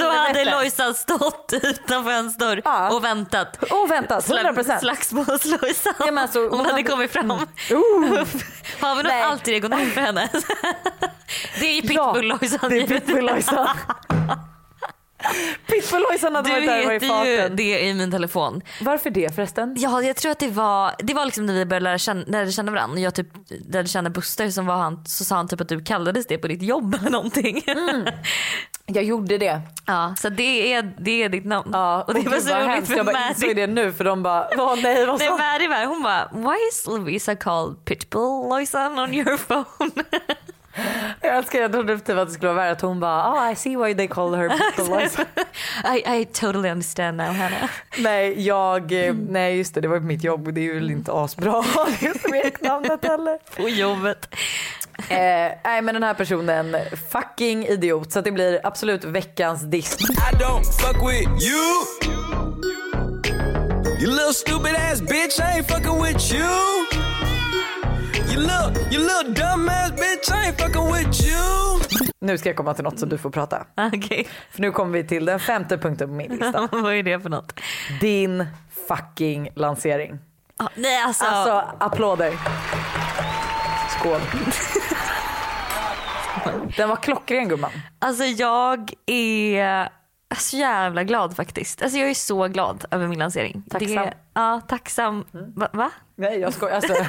[0.00, 2.90] då hade Lojsan stått utanför hans dörr Ja.
[2.90, 3.62] och väntat.
[3.62, 4.78] och väntat, 100%.
[4.80, 5.94] Slagsmåls-Lojsan.
[5.98, 7.30] Ja, alltså, hon, hon hade hade- kommit fram.
[7.30, 7.38] Oh.
[8.80, 10.28] Har vi något ego namn för henne?
[11.60, 12.68] det är Ja, Pitbull-Lojsan.
[12.70, 13.68] det är Pitbull-Lojsan.
[15.66, 17.56] Pitbull-Lojsan hade Du varit där och varit i heter ju farten.
[17.56, 18.62] det i min telefon.
[18.80, 19.74] Varför det förresten?
[19.78, 22.52] Ja, jag tror att det var, det var liksom när vi började lära känna, lärde
[22.52, 22.94] känna varandra.
[22.94, 23.26] När jag typ
[23.70, 26.48] lärde känna Buster som var han, så sa han typ att du kallades det på
[26.48, 27.62] ditt jobb eller någonting.
[28.90, 29.60] Jag gjorde det.
[29.86, 31.70] Ja, så det är, det är ditt namn.
[31.72, 34.48] Ja, och det var gud, så roligt för Jag bara det nu för de bara,
[34.56, 35.36] åh nej vad Nej, så?
[35.36, 39.90] Maddie var, hon bara, why is Lovisa called Pitbull Lojsan on your phone?
[41.20, 43.56] Jag älskar jag trodde typ att det skulle vara värre att hon bara, oh I
[43.56, 45.24] see why they call her Pitbull-Lojsan.
[45.96, 47.68] I, I totally understand now Hanna.
[47.98, 51.12] nej jag, eh, nej just det det var mitt jobb och det är ju inte
[51.12, 51.64] asbra
[52.00, 53.38] det smeknamnet heller.
[53.56, 54.34] På jobbet.
[55.08, 55.18] Eh,
[55.64, 56.76] nej men den här personen,
[57.12, 58.12] fucking idiot.
[58.12, 59.96] Så att det blir absolut veckans diss.
[60.00, 61.84] I don't fuck with you.
[64.00, 67.07] You little stupid ass bitch, I ain't fucking with you.
[68.32, 71.80] You little, you little dumb ass bitch, I ain't fucking with you.
[72.20, 73.66] Nu ska jag komma till något som du får prata.
[73.94, 76.68] Okej, För nu kommer vi till den femte punkten på min lista.
[76.72, 77.60] vad är det för något?
[78.00, 78.46] Din
[78.88, 80.18] fucking lansering.
[80.56, 82.32] Ah, nej alltså, Alltså applåder.
[83.98, 84.20] Skål.
[86.76, 87.70] Den var klockren gumman.
[87.98, 89.88] alltså jag är
[90.36, 91.82] så jävla glad faktiskt.
[91.82, 93.62] Alltså jag är så glad över min lansering.
[93.70, 93.94] Tacksam.
[93.94, 95.24] Det, ja, tacksam.
[95.32, 95.68] Va?
[95.72, 95.90] va?
[96.16, 96.74] Nej jag skojar.
[96.74, 96.92] Alltså.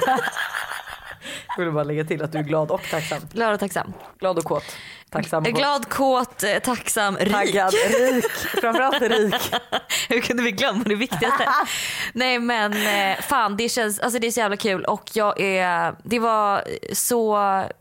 [1.60, 3.18] Ville bara lägga till att du är glad och tacksam.
[3.32, 3.92] Glad och tacksam.
[4.18, 4.64] Glad och kåt.
[5.10, 5.42] Tacksam.
[5.42, 7.32] Glad, kåt, eh, tacksam, rik.
[7.32, 8.30] Taggad, rik.
[8.60, 9.34] Framförallt rik.
[10.08, 11.48] Hur kunde vi glömma det viktigaste?
[12.12, 15.94] Nej men eh, fan det känns, alltså det är så jävla kul och jag är,
[16.04, 17.38] det var så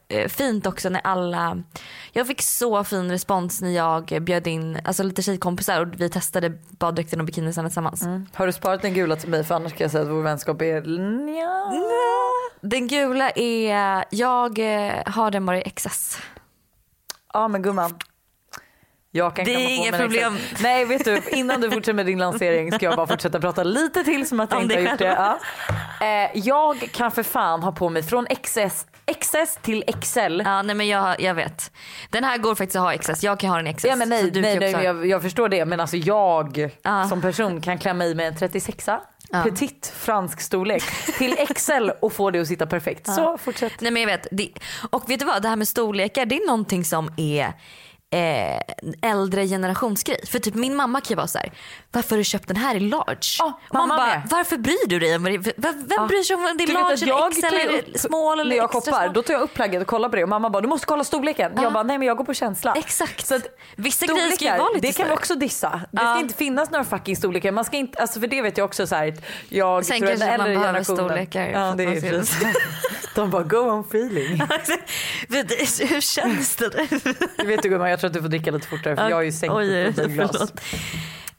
[0.08, 1.58] eh, fint också när alla,
[2.12, 6.50] jag fick så fin respons när jag bjöd in alltså lite tjejkompisar och vi testade
[6.70, 8.04] baddräkten och bikinisarna tillsammans.
[8.34, 10.62] Har du sparat den gula till mig för annars kan jag säga att vår vänskap
[10.62, 11.74] är nja.
[12.62, 14.60] Den gula är, jag
[15.06, 16.18] har den bara i XS.
[17.34, 17.96] Ja men gumman.
[19.12, 19.52] Jag kan Det
[19.88, 20.36] är mig problem.
[20.36, 20.62] exakt.
[20.64, 24.04] Nej vet du innan du fortsätter med din lansering ska jag bara fortsätta prata lite
[24.04, 25.06] till som att jag Om inte har gjort det.
[25.06, 25.40] Ja.
[26.08, 28.86] Eh, jag kan för fan ha på mig från XS,
[29.20, 30.42] XS till XL.
[30.46, 31.72] Ja nej men jag, jag vet.
[32.10, 33.86] Den här går faktiskt att ha XS, jag kan ha den i XS.
[33.86, 37.08] Ja men nej, nej, nej jag, jag förstår det men alltså jag Ja.
[37.10, 38.98] som person kan klämma i mig en 36a
[39.32, 39.44] Ja.
[39.44, 40.84] petit fransk storlek
[41.18, 43.08] till XL och få det att sitta perfekt.
[43.08, 43.74] Så fortsätt.
[43.82, 44.28] Nej men jag vet.
[44.32, 44.50] Det,
[44.90, 47.54] och vet du vad, det här med storlekar det är någonting som är
[48.12, 50.26] eh, äldre generationsgrej.
[50.28, 51.52] För typ min mamma kan ju vara så här:
[51.92, 53.20] varför har du köpt den här i large?
[53.40, 54.22] Ja, Man mamma bara, med.
[54.32, 55.38] varför bryr du dig om det?
[55.58, 58.66] Vem, bryr sig om det är vet large eller XL eller small eller När jag
[58.66, 59.14] extra shoppar small?
[59.14, 61.04] då tar jag upp plagget och kollar på det och mamma bara du måste kolla
[61.04, 61.52] storleken.
[61.56, 62.74] Jag bara nej men jag går på känsla.
[62.78, 63.26] Exakt.
[63.28, 65.82] Så att Vissa grejer ska ju vara lite Det kan vi också dissa.
[65.92, 67.52] Det ska inte finnas några fucking storlekar.
[67.52, 69.14] Man ska inte, alltså för det vet jag också så här.
[69.50, 72.38] Jag Sen tror den man äldre behöver generationen- storlekar Ja det man är precis.
[73.16, 74.42] De bara go on feeling.
[75.30, 76.70] Hur känns det?
[77.38, 79.24] Du vet du gumman jag tror att du får dricka lite fortare för jag har
[79.24, 80.54] ju sänkt Oj, ett glas.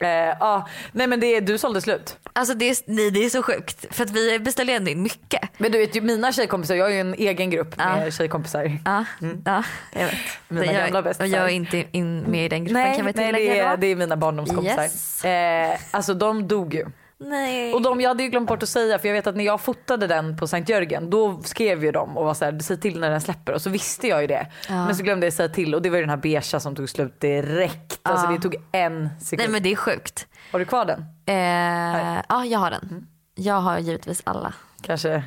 [0.02, 0.08] Eh,
[0.40, 2.16] ja, nej men det är, du sålde slut.
[2.32, 5.40] Alltså det är, nej, det är så sjukt för att vi beställer ändå in mycket.
[5.58, 7.96] Men du vet ju mina tjejkompisar, jag har ju en egen grupp Ja.
[7.96, 8.78] med tjejkompisar.
[8.84, 9.04] Ja,
[9.44, 10.14] ja jag vet.
[10.48, 11.26] Mina jag, gamla och bästisar.
[11.38, 13.70] jag är inte in med i den gruppen Nej, kan vi nej tillägga det, är,
[13.70, 13.76] då.
[13.76, 14.82] det är mina barndomskompisar.
[14.82, 15.24] Yes.
[15.24, 16.86] Eh, alltså de dog ju.
[17.22, 17.74] Nej.
[17.74, 19.60] Och de, jag hade ju glömt bort att säga för jag vet att när jag
[19.60, 23.10] fotade den på Sankt Jörgen då skrev ju de och var såhär säg till när
[23.10, 24.46] den släpper och så visste jag ju det.
[24.68, 24.86] Ja.
[24.86, 26.88] Men så glömde jag säga till och det var ju den här beigea som tog
[26.88, 28.00] slut direkt.
[28.02, 28.32] Alltså Ja.
[28.32, 29.38] det tog en sekund.
[29.42, 30.26] Nej men det är sjukt.
[30.52, 31.00] Har du kvar den?
[31.26, 32.88] Eh, ja jag har den.
[32.90, 33.06] Mm.
[33.34, 34.54] Jag har givetvis alla.
[34.82, 35.22] Kanske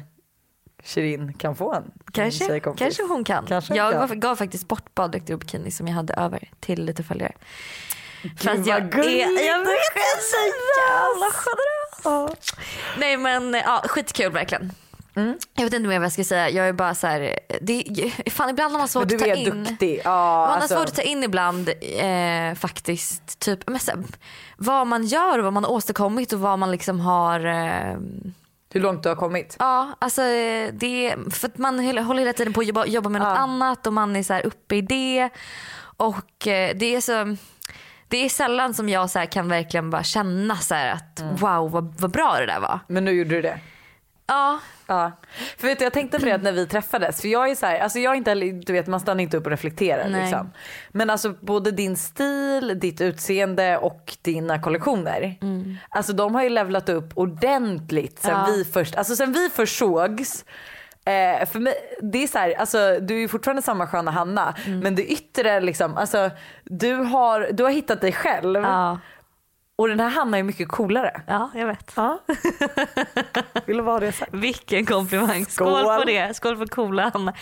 [0.84, 3.45] Shirin kan få en Kanske, kanske hon kan.
[3.45, 4.19] Kanske hon jag kan.
[4.19, 7.34] Gav, faktiskt bort baddräkt och bikini som jag hade över till lite följare.
[8.23, 12.53] Att jag är, jag är så jävla generös.
[12.97, 14.71] Nej men ja, skitkul verkligen.
[15.15, 15.38] Mm.
[15.53, 16.49] Jag vet inte mer vad jag ska säga.
[16.49, 17.83] Jag är bara så här, det,
[18.31, 19.63] fan ibland har man svårt att du ta är in.
[19.63, 20.01] duktig.
[20.03, 20.75] Ja, Man alltså.
[20.75, 23.91] har svårt att ta in ibland eh, faktiskt typ, men så,
[24.57, 27.97] vad man gör och vad man har åstadkommit och vad man liksom har eh,
[28.73, 29.55] Hur långt du har kommit.
[29.59, 33.09] Ja, alltså eh, det är för att man håller hela tiden på att jobba, jobba
[33.09, 33.36] med något Ja.
[33.38, 35.29] annat och man är så här uppe i det.
[35.97, 37.36] Och eh, det är så
[38.13, 41.36] det är sällan som jag så kan verkligen bara känna så att Mm.
[41.36, 42.80] wow vad, vad bra det där var.
[42.88, 43.60] Men nu gjorde du det.
[44.28, 45.12] Ja, Ja.
[45.58, 47.21] För vet du, jag tänkte på det när vi träffades.
[47.21, 49.45] För jag är så här, alltså jag är inte du vet man stannar inte upp
[49.45, 50.52] och reflekterar liksom.
[50.91, 55.36] Men alltså både din stil, ditt utseende och dina kollektioner.
[55.89, 58.45] Alltså de har ju levlat upp ordentligt sen Ja.
[58.56, 60.45] vi först, alltså sen vi först sågs.
[61.05, 64.55] Eh, för mig, det är så här, alltså, du är ju fortfarande samma sköna Hanna
[64.81, 66.29] men det yttre liksom, alltså,
[66.63, 68.99] du, har, du har hittat dig själv ja,
[69.75, 71.21] och den här Hanna är mycket coolare.
[71.27, 71.93] ja jag vet.
[71.95, 72.19] Ja.
[73.65, 74.33] Vill vara det sagt?
[74.33, 75.45] Vilken komplimang.
[75.45, 75.99] Skål, Skål.
[75.99, 76.35] på det.
[76.35, 77.33] Skål för coola Hanna.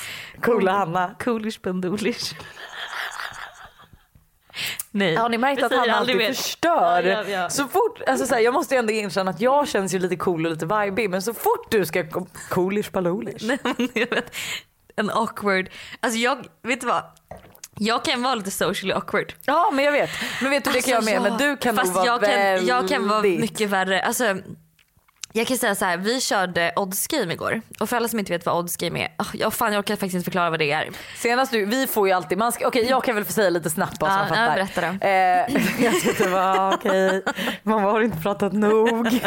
[0.41, 1.15] Coola Hanna.
[1.19, 2.33] Coolish bundulish.
[4.91, 5.15] Nej.
[5.15, 6.33] Har ni märkt att han alltid mer.
[6.33, 7.03] förstör?
[7.03, 7.49] Ja, ja, ja.
[7.49, 10.15] Så fort, alltså så här, jag måste ju ändå erkänna att jag känns ju lite
[10.15, 12.03] cool och lite vibig men så fort du ska
[12.49, 13.43] coolish balolish.
[13.47, 14.35] Nej, men jag vet,
[14.95, 17.03] en awkward, alltså jag, vet du vad?
[17.77, 19.33] Jag kan vara lite socially awkward.
[19.45, 20.09] Ja men jag vet.
[20.41, 22.65] Men vet du det kan jag med Alltså, men du kan nog vara jag kan,
[22.67, 24.01] jag kan vara väldigt- mycket värre.
[24.01, 24.35] Alltså,
[25.33, 27.61] jag kan säga så här, vi körde odds game igår.
[27.79, 29.97] Och för alla som inte vet vad odds game är, oh, jag, fan, jag kan
[29.97, 30.89] faktiskt inte förklara vad det är.
[31.17, 33.69] Senast du, vi får ju alltid, man ska, okej jag kan väl få säga lite
[33.69, 34.47] snabbt bara så Ja, man fattar.
[34.47, 35.07] ja, berätta då.
[35.07, 37.23] Eh, jag tyckte bara okej,
[37.63, 39.07] man har inte pratat nog.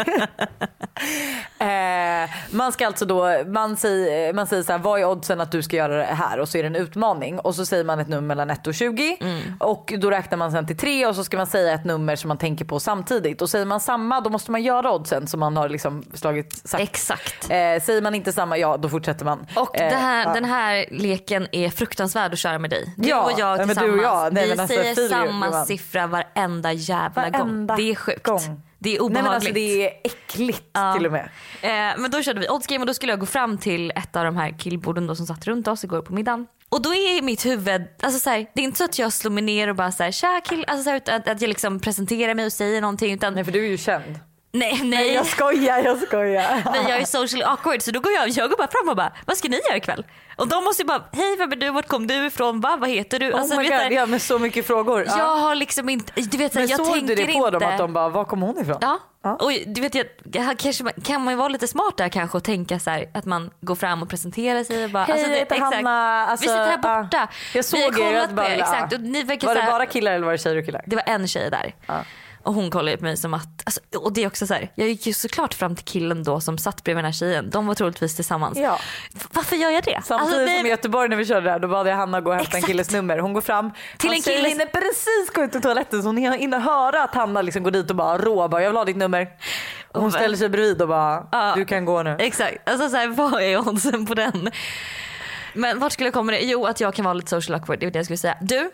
[1.59, 5.51] eh, man ska alltså då, man säger, man säger så här, vad är oddsen att
[5.51, 6.39] du ska göra det här?
[6.39, 8.73] Och så är det en utmaning och så säger man ett nummer mellan 1 och
[8.73, 9.41] 20 Mm.
[9.59, 12.27] och då räknar man sen till 3 och så ska man säga ett nummer som
[12.27, 13.41] man tänker på samtidigt.
[13.41, 16.83] Och säger man samma då måste man göra oddsen som man har liksom slagit sagt.
[16.83, 17.43] Exakt.
[17.43, 17.49] Eh,
[17.83, 19.47] säger man inte samma, ja då fortsätter man.
[19.55, 20.33] Och Eh, här, ja.
[20.33, 22.93] den här leken är fruktansvärd att köra med dig.
[22.97, 24.01] Du Ja, och jag men du och tillsammans.
[24.03, 24.33] jag.
[24.33, 25.65] Nej, vi alltså, säger samma Johan.
[25.65, 27.41] siffra varenda jävla gång.
[27.41, 28.23] Varenda Det är sjukt.
[28.25, 28.61] gång.
[28.79, 29.23] Det är Nej obehagligt.
[29.25, 30.63] men alltså det är äckligt
[30.95, 31.29] till och med.
[31.61, 34.15] Eh, men då körde vi odds game och då skulle jag gå fram till ett
[34.15, 36.47] av de här killborden då som satt runt oss igår på middagen.
[36.69, 39.13] Och då är i mitt huvud, alltså så här, det är inte så att jag
[39.13, 41.47] slår mig ner och bara så här, tja kill, alltså så här, att, att jag
[41.47, 44.19] liksom presenterar mig och säger någonting utan Nej för du är ju känd.
[44.59, 44.89] Nej, nej.
[44.89, 46.61] Nej jag skojar, jag skojar.
[46.71, 49.11] Men jag är socially awkward så då går jag, jag går bara fram och bara,
[49.25, 50.05] vad ska ni göra ikväll?
[50.37, 52.77] Och de måste ju bara, hej vem är du, vart kom du ifrån, Va?
[52.79, 53.31] vad heter du?
[53.33, 55.05] Oh Alltså, my vet God, du, ja med så mycket frågor.
[55.07, 55.23] jag Ja.
[55.23, 57.49] har liksom inte, du vet Men jag såg tänker du det på inte.
[57.59, 58.77] dem att de bara, var kommer hon ifrån?
[58.81, 58.99] Ja.
[59.23, 59.35] Ja.
[59.35, 60.05] Och du vet, jag,
[60.59, 63.51] kanske kan man ju vara lite smart där kanske och tänka så här, att man
[63.61, 64.83] går fram och presenterar sig.
[64.83, 65.75] Och bara, Hej alltså, jag heter exakt.
[65.75, 66.25] Hanna.
[66.25, 67.27] Alltså, vi sitter här borta.
[67.53, 68.59] Jag såg vi har er, jag kollat på bara, er.
[68.59, 68.93] Exakt.
[68.93, 70.83] Och ni verkar Var så det här, bara killar eller var det tjejer och killar?
[70.85, 71.75] det var en tjej där.
[71.85, 71.93] Ja.
[72.45, 74.87] Och hon kollade på mig som att, alltså, och det är också så här, jag
[74.87, 77.49] gick ju såklart fram till killen då som satt bredvid den här tjejen.
[77.49, 78.57] De var troligtvis tillsammans.
[78.57, 78.79] Ja.
[79.31, 80.01] Varför gör jag det?
[80.05, 82.29] Samtidigt Alltså, nej, som i Göteborg när vi körde där, då bad jag Hanna gå
[82.29, 83.17] och hämta en killes nummer.
[83.17, 86.17] Hon går fram, Till han en killes- hinner precis gå ut till toaletten så hon
[86.17, 88.97] hinner höra att Hanna liksom går dit och bara rå, bara, jag vill ha ditt
[88.97, 89.27] nummer.
[89.91, 91.53] Och hon ställer sig bredvid och bara, Ja.
[91.55, 92.15] du kan gå nu.
[92.19, 94.51] Exakt, alltså så här, vad är oddsen på den?
[95.53, 96.45] Men vart skulle jag komma med det?
[96.45, 98.37] Jo att jag kan vara lite social awkward, det är det jag skulle säga.
[98.41, 98.71] Du?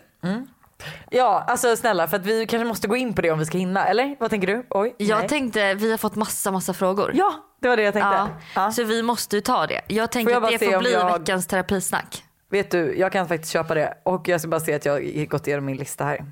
[1.10, 3.58] Ja alltså snälla för att vi kanske måste gå in på det om vi ska
[3.58, 4.16] hinna, eller?
[4.20, 4.66] Vad tänker du?
[4.70, 4.94] Oj.
[4.98, 5.28] Jag nej.
[5.28, 7.10] tänkte, vi har fått massa massa frågor.
[7.14, 8.08] Ja det var det jag tänkte.
[8.16, 8.72] Ja, Ja.
[8.72, 9.80] Så vi måste ju ta det.
[9.88, 12.24] Jag tänker jag att det får bli jag- veckans terapisnack.
[12.50, 13.94] Vet du, jag kan faktiskt köpa det.
[14.02, 16.24] Och jag ska bara se att jag har gått igenom min lista här.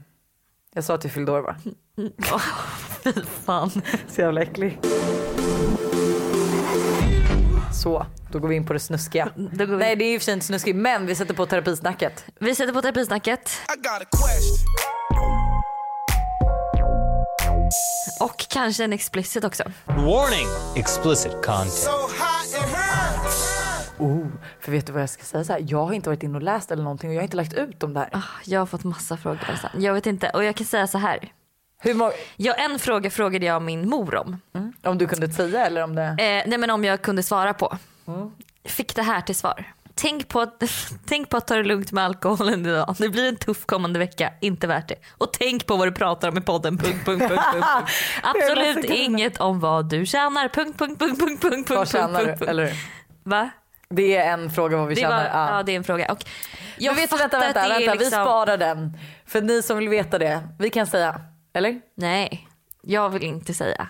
[0.74, 1.56] Jag sa att jag fyllde år va?
[2.32, 2.42] Åh,
[3.04, 3.12] Fy
[3.44, 3.70] fan.
[4.08, 4.78] Så jävla äcklig.
[7.82, 9.28] Så, då går vi in på det snuskiga.
[9.36, 11.46] Då går vi- Nej det är ju för sig inte snuskigt men vi sätter på
[11.46, 12.24] terapisnacket.
[12.40, 13.50] Vi sätter på terapisnacket.
[13.50, 14.66] I got a question.
[18.20, 19.62] Och kanske en explicit också.
[19.84, 20.46] Warning!
[20.76, 21.72] Explicit content.
[21.72, 23.36] So hot and hurt.
[23.98, 24.26] Oh,
[24.60, 25.44] för vet du vad jag ska säga?
[25.44, 27.36] Så här, jag har inte varit inne och läst eller någonting och jag har inte
[27.36, 28.08] lagt ut om det här.
[28.12, 29.40] Ah, Jag har fått massa frågor.
[29.50, 29.68] Alltså.
[29.78, 30.28] Jag vet inte.
[30.30, 31.32] Och jag kan säga så här.
[31.82, 34.40] Hur må- Ja, en fråga frågade jag min mor om.
[34.82, 36.02] om du kunde säga eller om det...
[36.04, 36.16] Eh,
[36.46, 37.78] nej men om jag kunde svara på.
[38.64, 39.64] Fick det här till svar.
[39.94, 40.62] Tänk på, att,
[41.06, 42.94] tänk på att ta det lugnt med alkoholen idag.
[42.98, 44.94] Det blir en tuff kommande vecka, inte värt det.
[45.18, 46.78] Och tänk på vad du pratar om i podden.
[46.78, 47.66] Punkt, punkt, punkt, punkt.
[48.22, 50.48] Absolut inget om vad du tjänar.
[50.48, 52.38] Punkt, punkt, punkt, punkt, punkt, Vad tjänar punkt, du?
[52.38, 52.50] punkt.
[52.50, 52.72] Eller?
[53.22, 53.50] Va?
[53.90, 55.16] Det är en fråga vad vi Det, tjänar.
[55.16, 55.56] var, ja.
[55.56, 56.12] ja, det är en fråga.
[56.12, 56.24] Och
[56.78, 57.92] jag Men vet vänta, vänta, vänta.
[57.92, 58.24] vi liksom...
[58.24, 58.98] sparar den.
[59.26, 61.20] För ni som vill veta det, vi kan säga.
[61.54, 61.80] Eller?
[61.96, 62.48] Nej,
[62.82, 63.88] jag vill inte säga.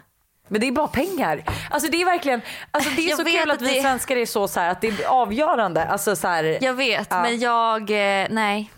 [0.51, 1.43] Men det är bara pengar.
[1.71, 4.27] Alltså det är verkligen, alltså det är Jag så kul att, vi det- svenskar är
[4.27, 5.85] så, så här, att det är avgörande.
[5.85, 7.23] Alltså så här, Jag vet Ja.
[7.23, 7.91] men jag,
[8.23, 8.71] eh, nej.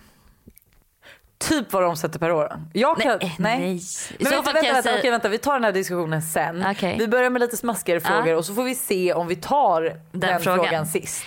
[1.38, 2.60] typ vad de sätter per år.
[2.72, 3.58] Jag kan, Nej, nej.
[3.58, 3.76] nej.
[3.76, 3.80] I
[4.24, 6.64] Men vänta, vänta, vänta, säga- okej, vänta, vi tar den här diskussionen sen.
[6.70, 6.96] Okej.
[6.98, 8.36] Vi börjar med lite smaskigare frågor Ja.
[8.36, 10.64] och så får vi se om vi tar den, frågan.
[10.64, 10.86] frågan.
[10.86, 11.24] sist.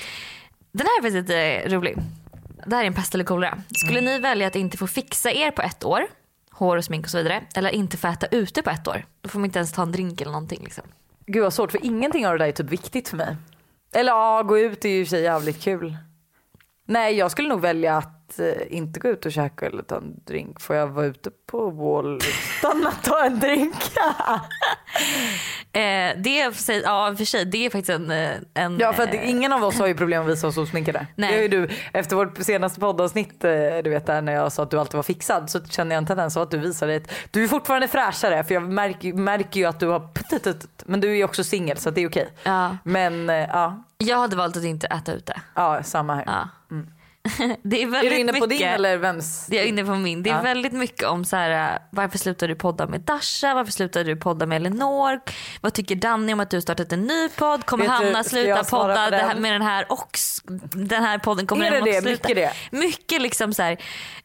[0.72, 1.98] Den här är faktiskt lite rolig.
[2.68, 3.58] Det här är en pest eller kolera.
[3.76, 4.14] Skulle Mm.
[4.14, 6.08] ni välja att inte få fixa er på ett år,
[6.56, 9.06] hår och smink och så vidare, eller inte få äta ute på ett år?
[9.22, 10.64] Då får man inte ens ta en drink eller någonting.
[10.64, 10.84] Liksom.
[11.26, 13.36] Gud vad svårt för ingenting av det där är typ viktigt för mig.
[13.94, 15.98] Eller ja, gå ut är ju i och för sig jävligt kul.
[16.88, 20.20] Nej jag skulle nog välja att eh, inte gå ut och käka eller ta en
[20.26, 20.62] drink.
[20.62, 23.76] Får jag vara ute på Wall utan att ta en drink?
[25.76, 28.12] Eh, det sig, ja för sig, det är faktiskt en...
[28.12, 30.58] eh, en ja för att eh, ingen av oss har ju problem att visa oss
[30.58, 31.08] osminkade.
[31.16, 31.30] Nej.
[31.30, 33.52] Det har ju du, efter vårt senaste poddavsnitt, eh,
[33.84, 36.06] du vet där när jag sa att du alltid var fixad så kände jag en
[36.06, 39.66] tendens av att du visade ett, du är fortfarande fräschare för jag märker, märker ju
[39.66, 40.10] att du har
[40.86, 42.30] men du är ju också singel så det är okej.
[42.44, 42.78] Ja.
[42.84, 45.42] Men ja, Jag hade valt att inte äta ute.
[45.56, 46.24] ja samma här.
[46.28, 46.50] Ja.
[47.64, 49.48] det är Är väldigt du inne på mycket, din eller vems?
[49.50, 50.24] Jag är inne på min.
[50.24, 50.42] Det är Ja.
[50.42, 53.54] väldigt mycket om så här, varför slutade du podda med Dasha?
[53.54, 55.20] Varför slutade du podda med Elinor?
[55.62, 57.66] Vad tycker Danny om att du har startat en ny podd?
[57.66, 60.18] Kommer Vet du, Hanna ska sluta podda det här, med den här och
[60.74, 61.48] den här podden?
[61.48, 62.02] Kommer Är det det?
[62.02, 62.28] sluta?
[62.30, 62.36] Mycket
[62.72, 62.78] det?
[62.78, 63.72] Mycket liksom så här,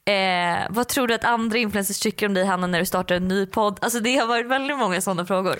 [0.05, 3.29] eh, vad tror du att andra influencers tycker om dig Hanna när du startar en
[3.29, 3.79] ny podd?
[3.83, 5.57] Alltså det har varit väldigt många sådana frågor.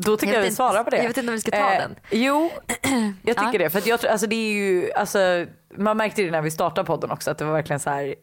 [0.00, 0.96] Då tycker Jag jag, vi svarar på det.
[0.96, 1.94] jag vet inte om vi ska ta den.
[2.10, 2.50] Jo,
[3.22, 3.58] jag tycker Ja.
[3.58, 3.70] det.
[3.70, 7.30] För jag, alltså det är ju, alltså, man märkte det när vi startade podden också
[7.30, 8.14] att det var verkligen så här.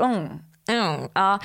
[0.00, 0.28] Mm.
[0.68, 1.38] Mm, ja.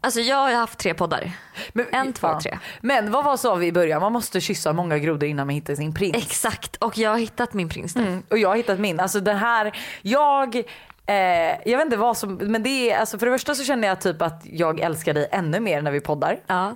[0.00, 1.32] Alltså jag har haft tre poddar.
[1.72, 2.40] Men, En, två, ja.
[2.40, 2.58] tre.
[2.80, 4.00] Men vad var sa vi i början?
[4.02, 6.16] Man måste kyssa många grodor innan man hittar sin prins.
[6.16, 8.02] Exakt och jag har hittat min prins nu.
[8.06, 9.00] Mm, och jag har hittat min.
[9.00, 10.56] Alltså den här, jag,
[11.06, 11.14] eh,
[11.64, 14.00] jag vet inte vad som, men det är, alltså för det första så känner jag
[14.00, 16.38] typ att jag älskar dig ännu mer när vi poddar.
[16.46, 16.74] Ja.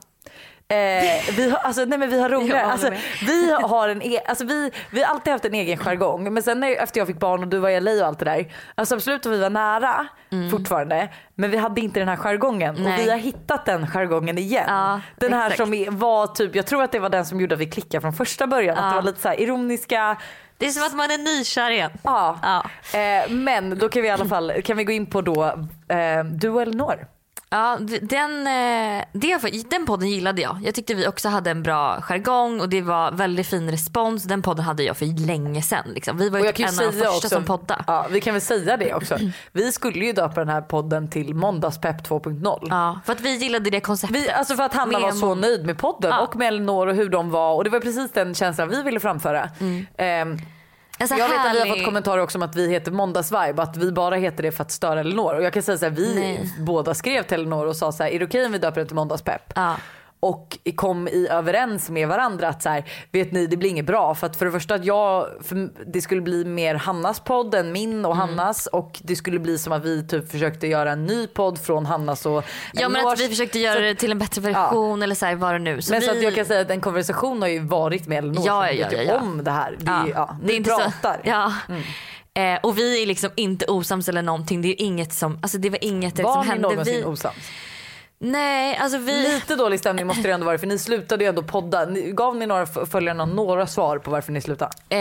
[0.70, 2.64] Eh, vi har, alltså, nej men vi har roligare.
[2.66, 2.90] Alltså,
[3.26, 6.32] vi, har en e- alltså, vi, vi har alltid haft en egen jargong.
[6.34, 8.24] Men sen när, efter jag fick barn och du var i LA och allt det
[8.24, 8.52] där.
[8.74, 10.06] Alltså absolut att vi var nära
[10.50, 11.08] fortfarande.
[11.34, 12.74] Men vi hade inte den här jargongen.
[12.74, 12.92] Och Mm.
[12.92, 13.04] Nej.
[13.04, 14.64] vi har hittat den jargongen igen.
[14.68, 15.68] Ja, den här exakt.
[15.70, 18.12] som var typ, jag tror att det var den som gjorde att vi klickade från
[18.12, 18.78] första början.
[18.78, 18.88] Att Ja.
[18.90, 20.16] det var lite så här ironiska.
[20.58, 21.90] Det är som att man är nykär igen.
[22.02, 22.38] Ja.
[22.42, 22.64] Ja.
[23.00, 25.44] Eh, men då kan vi i alla fall kan vi gå in på då
[25.88, 27.06] eh, du och Elinor.
[27.52, 29.38] Ja, den, eh, det,
[29.70, 30.58] den podden gillade jag.
[30.64, 34.24] Jag tyckte vi också hade en bra jargong och det var väldigt fin respons.
[34.24, 35.84] Den podden hade jag för länge sedan.
[35.94, 36.18] Liksom.
[36.18, 37.84] Vi var ju typ en av de första också, som poddade.
[37.86, 39.18] ja, vi kan väl säga det också.
[39.52, 42.66] Vi skulle ju döpa den här podden till Måndagspepp 2.0.
[42.70, 44.16] Ja, för att vi gillade det konceptet.
[44.16, 46.20] Vi, alltså för att Hanna Med var så nöjd med podden Ja.
[46.20, 49.00] och med Elinor och hur de var och det var precis den känslan vi ville
[49.00, 49.48] framföra.
[49.60, 50.40] Ehm, En
[51.08, 53.62] så jag vet att vi har härlig- fått kommentarer också om att vi heter Måndagsvibe
[53.62, 55.92] att vi bara heter det för att störa Elinor och jag kan säga så här,
[55.92, 56.52] vi Nej.
[56.58, 58.86] båda skrev till Elinor och sa så här, är det okej om vi döper den
[58.86, 59.52] till Måndagspepp?
[59.54, 59.76] Ja.
[60.22, 64.14] Och kom i överens med varandra att så här, vet ni det blir inget bra
[64.14, 65.26] för att för det första att jag,
[65.86, 68.28] det skulle bli mer Hannas podd än min och Mm.
[68.28, 71.86] Hannas och det skulle bli som att vi typ försökte göra en ny podd från
[71.86, 73.12] Hannas och Ja men Elinors.
[73.12, 75.58] att vi försökte göra Så- det till en bättre version eller så här, vad det
[75.58, 75.82] nu.
[75.82, 76.06] Så men vi...
[76.06, 78.86] så att jag kan säga att en konversation har ju varit med Elinor Ja, ja,
[78.92, 79.18] ja, ja.
[79.20, 79.76] om det här.
[79.78, 81.14] Det är, Ja, ja, det ni är inte pratar.
[81.24, 81.52] Så, ja.
[82.34, 84.62] Eh, och vi är liksom inte osams eller någonting.
[84.62, 86.68] Det är inget som, alltså det var inget Var som ni hände.
[86.68, 87.34] någonsin Vi, osams?
[88.20, 91.42] Nej alltså vi, Lite dålig stämning måste det ändå vara för ni slutade ju ändå
[91.42, 91.84] podda.
[91.84, 94.70] Ni, gav ni några följarna några svar på varför ni slutade?
[94.88, 94.98] eh,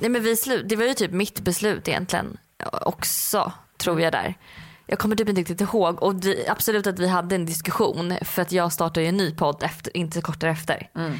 [0.00, 2.36] nej men vi slut, det var ju typ mitt beslut egentligen
[2.72, 4.34] också tror jag där.
[4.86, 8.42] Jag kommer typ inte riktigt ihåg och det, absolut att vi hade en diskussion för
[8.42, 10.88] att jag startade ju en ny podd efter, inte kort därefter.
[10.96, 11.10] Eh,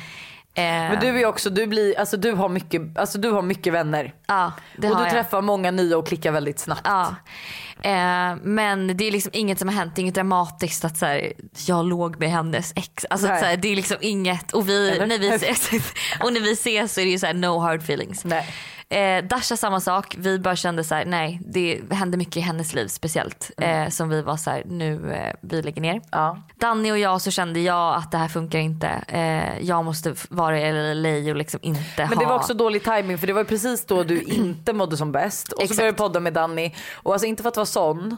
[0.54, 4.14] Men du är också, du blir, alltså du har mycket, alltså du har mycket vänner.
[4.26, 5.12] ja, det och har du jag.
[5.12, 6.80] träffar många nya och klickar väldigt snabbt.
[6.84, 7.14] Ja.
[7.82, 11.32] Eh, men det är liksom inget som har hänt, inget dramatiskt att så här,
[11.66, 13.06] jag låg med hennes ex.
[13.10, 14.52] Alltså, så här, det är liksom inget.
[14.52, 15.06] Och, vi, Eller?
[15.06, 15.70] när vi ses,
[16.20, 18.24] och när vi ses så är det ju så här, no hard feelings.
[18.24, 18.48] Nej.
[18.90, 22.74] Eh, Dasha samma sak, vi bara kände så här, nej det hände mycket i hennes
[22.74, 23.50] liv speciellt.
[23.56, 26.00] Eh, som vi var så här, nu eh, vi lägger ner.
[26.10, 26.38] Ja.
[26.56, 28.88] Danny och jag så kände jag att det här funkar inte.
[29.08, 32.08] Eh, jag måste vara i LA och liksom inte ha.
[32.08, 35.12] Men det var också dålig timing för det var precis då du inte mådde som
[35.12, 35.52] bäst.
[35.52, 35.78] Och så Exakt.
[35.78, 36.74] började du podda med Danny.
[36.94, 38.16] Och alltså inte för att vara sån,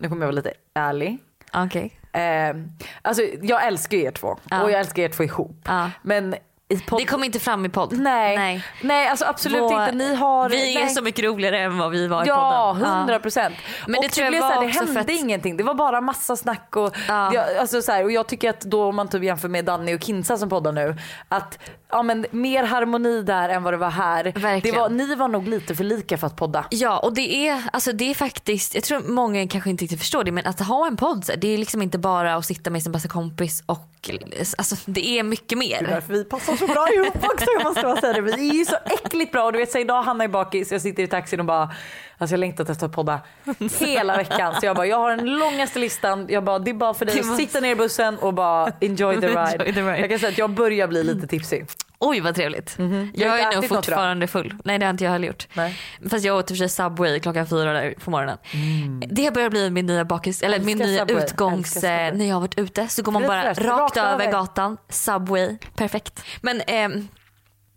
[0.00, 1.18] nu kommer jag vara lite ärlig.
[1.52, 1.92] Okej.
[2.12, 2.56] Eh,
[3.02, 4.62] alltså jag älskar er två Ja.
[4.62, 5.60] och jag älskar er två ihop.
[5.64, 5.90] Ja.
[6.02, 6.34] Men.
[6.98, 7.92] Det kom inte fram i podd.
[7.98, 8.36] Nej.
[8.36, 8.64] nej.
[8.82, 9.08] Nej.
[9.08, 9.92] alltså absolut Vår- inte.
[9.94, 10.48] Ni har...
[10.48, 10.88] Vi är nej.
[10.94, 12.90] så mycket roligare än vad vi var i Ja, podden.
[12.98, 13.54] hundra procent.
[13.86, 15.56] Men det tror jag var så här, det hände att- ingenting.
[15.56, 17.34] Det var bara massa snack och, Ja.
[17.34, 19.94] jag, alltså så här, och jag tycker att då om man typ jämför med Danny
[19.96, 20.96] och Kinsa som poddar nu.
[21.28, 21.58] Att
[21.90, 24.24] ja, men, mer harmoni där än vad det var här.
[24.24, 24.60] Verkligen.
[24.74, 26.64] Det var, ni var nog lite för lika för att podda.
[26.70, 30.24] Ja och det är, alltså det är faktiskt, jag tror många kanske inte riktigt förstår
[30.24, 32.70] det men att ha en podd så här, det är liksom inte bara att sitta
[32.70, 33.78] med sin bästa kompis och
[34.58, 35.88] alltså det är mycket Det är mer.
[35.88, 37.46] därför vi passar så bra ihop också.
[37.58, 38.20] Jag måste bara säga det.
[38.20, 39.44] Vi är ju så äckligt bra.
[39.44, 40.72] Och du vet så idag Hanna är bakis.
[40.72, 41.70] Jag sitter i taxin och bara
[42.20, 43.20] Alltså jag längtat efter att podda
[43.80, 44.54] hela veckan.
[44.60, 46.26] Så jag bara, jag har den långaste listan.
[46.30, 48.72] Jag bara, det är bara för dig att sitta ner i bussen och bara.
[48.80, 49.98] Enjoy the ride.
[49.98, 51.66] Jag kan säga att jag börjar bli lite tipsig.
[52.00, 52.76] Oj vad trevligt.
[52.78, 54.54] Jag har Jag inte är nog fortfarande full.
[54.64, 55.48] Nej det har inte jag heller gjort.
[55.54, 55.78] Nej.
[56.10, 58.38] Fast jag åt i och för sig Subway klockan fyra där på morgonen.
[59.08, 61.24] Det börjar bli min nya bakis, eller min nya Subway.
[61.24, 61.84] utgångs...
[61.84, 65.56] Eh, När jag har varit ute så går man bara rakt, Rakt över gatan, Subway,
[65.76, 66.24] perfekt.
[66.40, 67.08] Men ehm,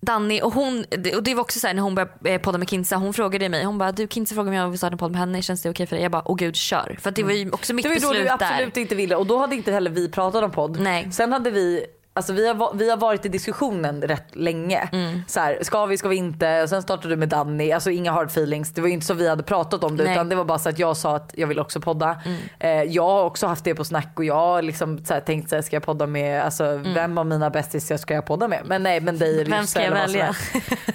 [0.01, 2.69] Danny och hon, och det var också så här när hon började eh, podda med
[2.69, 5.11] Kinsa, hon frågade mig, hon bara du Kinsa frågade om jag vill starta en podd
[5.11, 6.03] med henne, känns det okej för dig?
[6.03, 6.97] Jag bara åh gud kör.
[7.01, 8.81] För det var ju också mitt Det var ju då beslut du absolut där.
[8.81, 10.79] inte ville och då hade inte heller vi pratat om podd.
[10.79, 11.11] Nej.
[11.11, 14.89] Sen hade vi Alltså vi, har, vi har varit i diskussionen rätt länge.
[14.91, 15.21] Mm.
[15.27, 16.63] Så här, ska vi, ska vi inte?
[16.63, 17.71] Och sen startade du med Danny.
[17.71, 18.73] Alltså inga hard feelings.
[18.73, 20.13] Det var ju inte så vi hade pratat om det Nej.
[20.13, 22.21] utan det var bara så att jag sa att jag vill också podda.
[22.25, 22.37] Mm.
[22.59, 25.49] Eh, jag har också haft det på snack och jag har liksom så här, tänkt
[25.49, 28.61] så här, ska jag podda med, alltså vem av mina bästisar ska jag podda med?
[28.65, 29.51] Men nej men dig Mm.
[29.51, 30.35] Vem ska jag välja?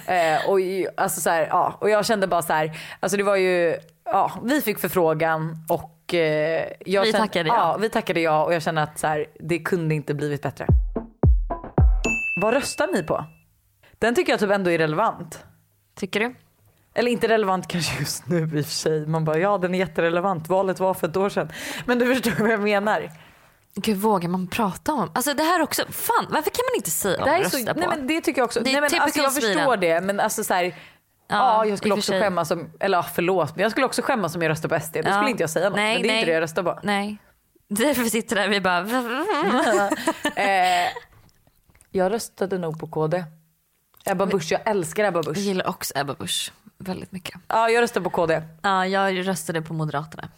[0.05, 0.59] eh, och,
[0.97, 4.31] alltså, så här, ja, och jag kände bara så här, alltså det var ju, ja
[4.43, 7.55] vi fick förfrågan och eh, jag Vi kände, tackade ja.
[7.55, 7.77] ja.
[7.77, 10.67] Vi tackade ja och jag kände att så det kunde inte blivit bättre.
[12.39, 13.25] Vad röstar ni på?
[13.99, 15.43] Den tycker jag typ ändå är relevant.
[15.95, 16.35] Tycker du?
[16.93, 19.07] Eller inte relevant kanske just nu i och för sig.
[19.07, 20.49] Man bara ja den är jätterelevant.
[20.49, 21.51] Valet var för ett år sedan.
[21.85, 23.11] Men du förstår vad jag menar.
[23.75, 25.11] Gud vågar man prata om?
[25.13, 27.49] Alltså det här också, fan varför kan man inte säga Det, vad här man är
[27.49, 27.79] så, röstar på?
[27.79, 28.59] nej men det tycker jag också.
[28.59, 29.79] Det är nej, men, alltså, jag förstår Sweden.
[29.79, 30.73] det men alltså så här, ja,
[31.27, 32.21] Ja, jag skulle också sig.
[32.21, 34.95] skämmas om, eller ja, förlåt men jag skulle också skämmas om jag röstar på SD.
[35.05, 35.75] Då skulle inte jag säga något.
[35.75, 36.19] Nej, men det är nej.
[36.19, 36.79] inte det jag röstar på.
[36.83, 37.17] Nej.
[37.69, 38.79] Därför sitter där vi bara...
[40.35, 40.87] eh,
[41.91, 43.23] jag röstade nog på KD.
[44.05, 45.37] Ebba Busch, jag älskar Ebba Jag Busch.
[45.37, 47.41] gillar också Ebba Busch väldigt mycket.
[47.47, 48.41] Ja, jag röstade på KD.
[48.61, 50.29] Ja, jag röstade på Moderaterna.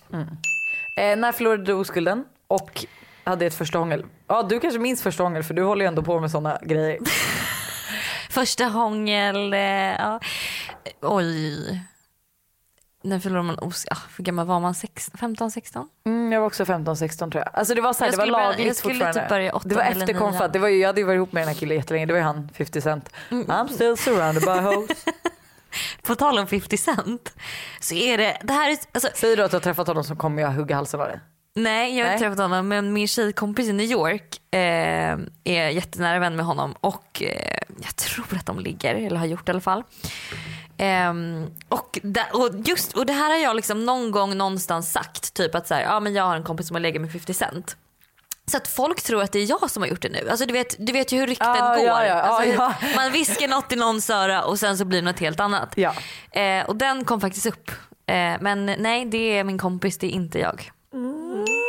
[0.97, 2.26] Eh, när förlorade du oskulden?
[2.47, 2.86] Och
[3.24, 4.06] hade ett första hångel.
[4.28, 7.00] Ja, du kanske minns första hångel för du håller ju ändå på med sådana grejer.
[8.30, 10.20] Första hångel, eh, ja.
[11.02, 11.82] Oj.
[13.04, 13.86] När förlorar man os...
[13.89, 14.74] Ja, hur gammal var man?
[14.76, 15.88] Sex- 15, 16?
[16.06, 17.50] Mm, jag var också 15-16 tror jag.
[17.54, 19.22] Alltså det var så här, Jag det var börja- lagligt jag skulle fortfarande.
[19.22, 20.54] typ börja åttan det var efter konfat.
[20.54, 22.06] Det var ju, jag hade ju varit ihop med den här killen jättelänge.
[22.06, 23.10] Det var ju han 50 Cent.
[23.30, 25.06] I'm still surrounded by hoes.
[26.04, 27.34] På tal om 50 Cent.
[27.80, 30.16] Så är det, det här är, alltså, Säg då att du har träffat honom så
[30.16, 31.20] kommer jag hugga halsen av dig.
[31.56, 34.60] Nej jag har inte träffat honom men min tjejkompis i New York eh,
[35.43, 39.47] är jättenära vän med honom och eh, jag tror att de ligger, eller har gjort
[39.50, 39.84] i alla fall.
[40.82, 45.34] Ehm, och, da, och, just, och det här har jag liksom någon gång någonstans sagt,
[45.34, 47.34] typ att så här, ja, men jag har en kompis som har legat med 50
[47.34, 47.78] Cent.
[48.52, 50.30] Så att folk tror att det är jag som har gjort det nu.
[50.30, 51.86] Alltså du vet, du vet ju hur rykten Ja, går.
[51.86, 55.06] ja, ja, alltså, ja, Man viskar något i någons öra och sen så blir det
[55.12, 55.78] något helt annat.
[56.32, 57.72] Eh, och den kom faktiskt upp.
[58.06, 60.72] Eh, men nej det är min kompis, det är inte jag.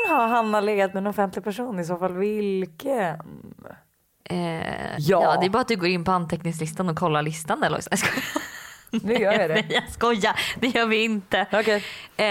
[0.09, 3.17] Har Hanna legat med en offentlig person i så fall vilken?
[4.25, 5.37] Eh, Ja.
[5.41, 8.25] det är bara att du går in på anteckningslistan och kollar listan eller jag skojar.
[8.91, 9.55] Nu gör jag det.
[9.55, 11.47] Nej jag skojar, det gör vi inte.
[11.53, 11.85] Okej.
[12.17, 12.27] Eh,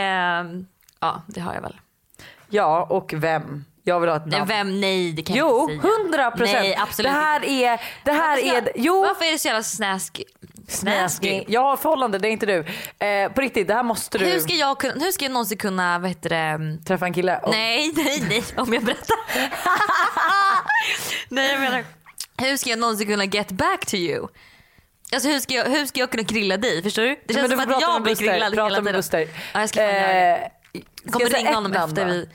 [1.00, 1.80] ja det har jag väl.
[2.50, 3.66] Ja och vem?
[3.84, 4.48] Jag vill ha ett namn.
[4.48, 4.82] Vem?
[4.82, 5.94] Nej det kan jag Jo, inte säga.
[5.98, 6.60] hundra procent.
[6.60, 9.02] Nej absolut Det här är, det här Varför är, jag- jo.
[9.02, 10.22] Varför är det så jävla snäsk?
[10.68, 11.46] Snäsking.
[11.48, 12.66] Jag har förhållande, det är inte du.
[13.06, 15.58] Eh, på riktigt, det här måste du Hur ska jag, kunna, hur ska jag någonsin
[15.58, 17.38] kunna, vad heter det, mm, träffa en kille.
[17.38, 18.44] Och- Nej, nej, nej.
[18.58, 19.18] Om jag berättar.
[21.30, 21.84] nej, jag menar.
[22.38, 24.28] Hur ska jag någonsin kunna get back to you?
[25.14, 26.84] Alltså hur ska jag, hur ska jag kunna grilla dig?
[26.84, 27.20] Förstår du?
[27.26, 28.94] Det känns du som att jag blir grillad Prata hela tiden.
[28.94, 29.28] Buster.
[29.54, 30.52] Ja, jag ska fan göra det.
[30.74, 32.30] Eh, ska Kommer jag ringa honom namn efter vi...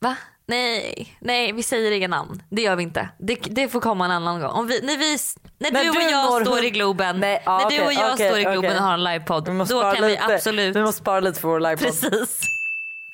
[0.00, 0.16] Va?
[0.46, 2.42] Nej, nej vi säger inga namn.
[2.50, 3.08] Det gör vi inte.
[3.18, 4.50] Det, det får komma en annan gång.
[4.50, 5.16] Om vi, när vi,
[5.58, 7.84] när, När du och du jag når står i Globen, Nej, ja, när okej, du
[7.86, 8.76] och jag okej, står i Globen okej.
[8.76, 10.34] och har en livepodd, Vi då kan vi lite.
[10.34, 10.76] absolut...
[10.76, 11.86] Vi måste spara lite för vår livepodd.
[11.86, 12.40] Precis.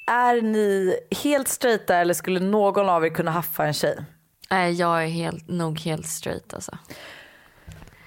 [0.07, 4.05] Är ni helt straighta eller skulle någon av er kunna haffa en tjej?
[4.51, 6.79] Nej, jag är helt, nog helt straight alltså.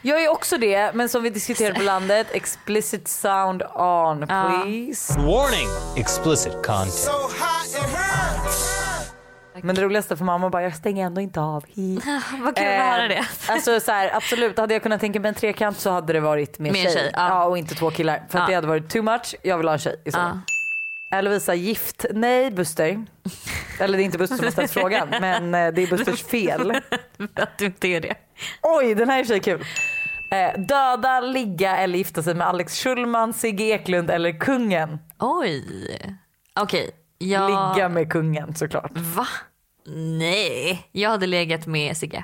[0.08, 5.20] Jag är också det, men som vi diskuterade på landet, explicit sound on please.
[5.20, 5.68] Warning!
[5.98, 6.94] Explicit content.
[6.94, 8.78] So hot it hurts.
[9.62, 11.66] Men det roligaste för mamma bara, jag stänger ändå inte av.
[12.44, 13.26] Vad kul att höra det.
[13.50, 16.60] Alltså så här, absolut, hade jag kunnat tänka mig en trekant så hade det varit
[16.60, 16.94] med, Med tjej.
[16.94, 17.28] tjej, ja.
[17.28, 17.46] ja.
[17.46, 18.24] och inte två killar.
[18.30, 18.48] För att Ja.
[18.48, 20.40] det hade varit too much, jag vill ha en tjej i så
[21.22, 22.06] Lovisa gift?
[22.14, 23.06] Nej Buster.
[23.80, 26.82] Eller det är inte Buster som har ställt frågan men eh, det är Busters fel.
[27.36, 28.16] Att du inte är det.
[28.62, 29.66] Oj den här är i kul.
[30.32, 35.00] Eh, döda, ligga eller gifta sig med Alex Schulman, Sigge Eklund eller kungen?
[35.20, 35.64] Oj.
[36.60, 36.90] Okej.
[37.18, 37.50] jag...
[37.50, 38.92] Ligga med kungen såklart.
[38.94, 39.28] Va?
[40.20, 40.88] Nej.
[40.92, 42.24] Jag hade legat med Sigge.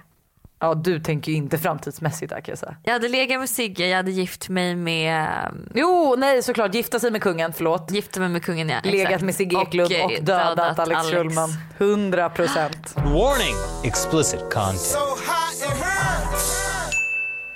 [0.59, 2.75] Ja du tänker ju inte framtidsmässigt där kan jag säga.
[2.83, 5.27] Jag hade legat med Sigge, jag hade gift mig med,
[5.75, 7.91] Jo nej såklart gifta sig med kungen, förlåt.
[7.91, 8.79] gift mig med kungen ja.
[8.83, 9.23] Legat exakt.
[9.23, 11.49] med Sigge Eklund och, eh, dödat, Alex, Schulman.
[11.77, 12.93] 100 procent.
[12.95, 13.55] Warning!
[13.83, 14.79] Explicit content.
[14.79, 14.99] So.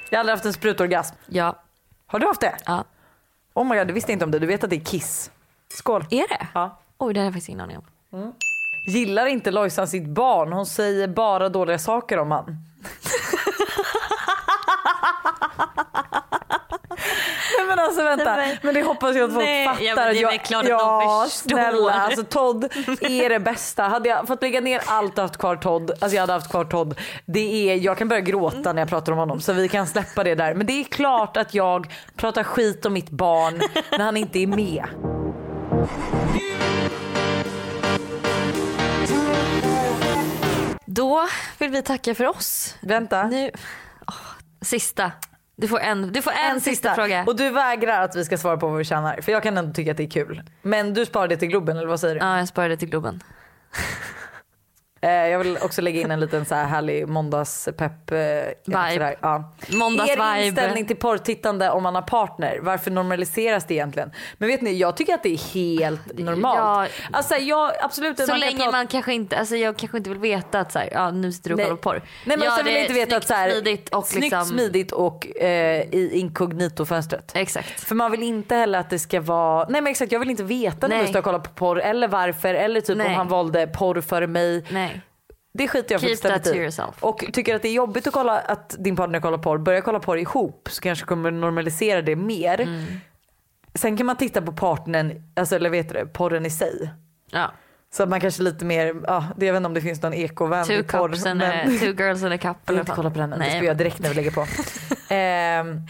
[0.09, 1.15] Jag har aldrig haft en sprutorgasm.
[1.27, 1.55] Ja.
[2.07, 2.55] Har du haft det?
[2.65, 2.83] ja.
[3.53, 4.39] Oh my god, du visste inte om det.
[4.39, 5.31] Du vet att det är kiss.
[5.69, 6.05] Skål.
[6.09, 6.47] Är det?
[6.53, 6.79] Ja.
[6.97, 8.33] Oj det hade jag faktiskt ingen aning om.
[8.87, 10.53] Gillar inte Lojsan sitt barn?
[10.53, 12.45] Hon säger bara dåliga saker om han.
[17.57, 19.81] Nej men alltså vänta, Nej, men- men det hoppas jag att folk Nej, fattar.
[19.83, 21.49] ja, men det är väl klart att de ja, förstår.
[21.49, 22.63] snälla alltså Todd
[23.01, 23.83] är det bästa.
[23.83, 26.65] Hade jag fått lägga ner allt och haft kvar Todd, alltså jag hade haft kvar
[26.65, 26.99] Todd.
[27.25, 30.23] Det är, jag kan börja gråta när jag pratar om honom så vi kan släppa
[30.23, 30.53] det där.
[30.53, 34.47] Men det är klart att jag pratar skit om mitt barn när han inte är
[34.47, 34.85] med.
[40.85, 41.27] Då
[41.57, 42.75] vill vi tacka för oss.
[42.81, 43.27] Vänta.
[43.27, 43.51] Nu,
[44.07, 44.13] åh,
[44.61, 45.11] sista.
[45.59, 46.95] Du får en, du får en, sista.
[46.95, 47.23] fråga.
[47.27, 49.21] Och du vägrar att vi ska svara på vad vi tjänar.
[49.21, 50.43] För jag kan ändå tycka att det är kul.
[50.61, 52.21] Men du sparar det till Globen eller vad säger du?
[52.21, 53.23] Ja, jag sparade till Globen.
[55.01, 58.11] Eh, jag vill också lägga in en liten så här härlig måndagspepp.
[58.11, 58.17] Eh,
[58.65, 59.53] sådär, ja.
[59.73, 60.23] Måndagsvibe.
[60.23, 62.59] Er inställning till porrtittande om man har partner.
[62.61, 64.11] Varför normaliseras det egentligen?
[64.37, 66.57] Men vet ni, jag tycker att det är helt normalt.
[66.59, 66.87] Ja.
[67.17, 68.17] Alltså jag absolut.
[68.17, 70.71] Så man kan länge prata- man kanske inte, alltså jag kanske inte vill veta att
[70.71, 72.01] så här, ja, nu sitter du och kollar på porr.
[72.25, 74.23] Nej men Gör sen vill jag inte veta att så här, snyggt, smidigt och snyggt,
[74.23, 77.31] liksom, smidigt och eh, i inkognito-fönstret.
[77.33, 77.79] Exakt.
[77.79, 80.43] För man vill inte heller att det ska vara, nej men exakt jag vill inte
[80.43, 83.07] veta när du står och kollar på porr eller varför eller typ Nej.
[83.07, 84.65] om han valde porr före mig.
[84.69, 84.96] Nej.
[85.57, 86.61] Det skiter jag Keep fullständigt that to i.
[86.61, 86.95] yourself.
[87.03, 89.99] Och tycker att det är jobbigt att kolla att din partner kollar porr, börja kolla
[89.99, 92.61] porr ihop så kanske kommer normalisera det mer.
[92.61, 92.85] Mm.
[93.75, 96.89] Sen kan man titta på partnern, alltså eller vet du porren i sig.
[97.31, 97.51] Ja.
[97.93, 100.13] Så att man kanske lite mer, ja, det- jag vet inte om det finns någon
[100.13, 101.09] ekovänlig Two porr.
[101.09, 102.57] cups and a, men- two girls and a cup.
[102.65, 104.31] Jag vill inte kolla på den än, det Nej, ska göra direkt när vi lägger
[104.31, 104.45] på.
[105.13, 105.81] Ehm,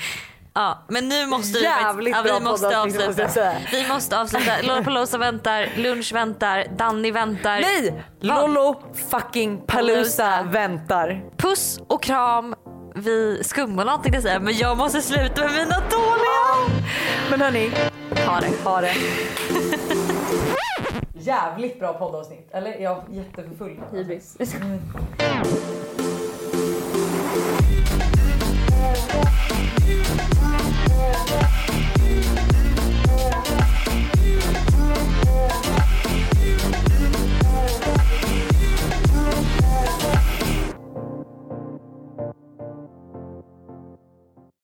[0.58, 3.54] Ja, men nu måste vi, Jävligt ja, bra vi måste poddavsnitt, måste jag avsluta.
[3.72, 4.52] Vi måste avsluta.
[4.62, 7.60] Lollapalooza väntar, lunch väntar, Danny väntar.
[7.62, 8.04] nej!
[8.20, 8.76] Lollo
[9.10, 10.44] fucking Palooza.
[10.44, 11.22] väntar.
[11.38, 12.56] Puss och kram.
[12.96, 16.80] Vi skummar någonting att säga men jag måste sluta med mina dåliga.
[17.30, 17.72] Men hörni,
[18.28, 18.70] Ha det.
[18.70, 18.94] ha det.
[21.20, 22.50] Jävligt bra poddavsnitt.
[22.54, 23.80] Eller jag är jättefull.
[23.92, 24.38] Hybris.
[29.88, 31.57] Yeah.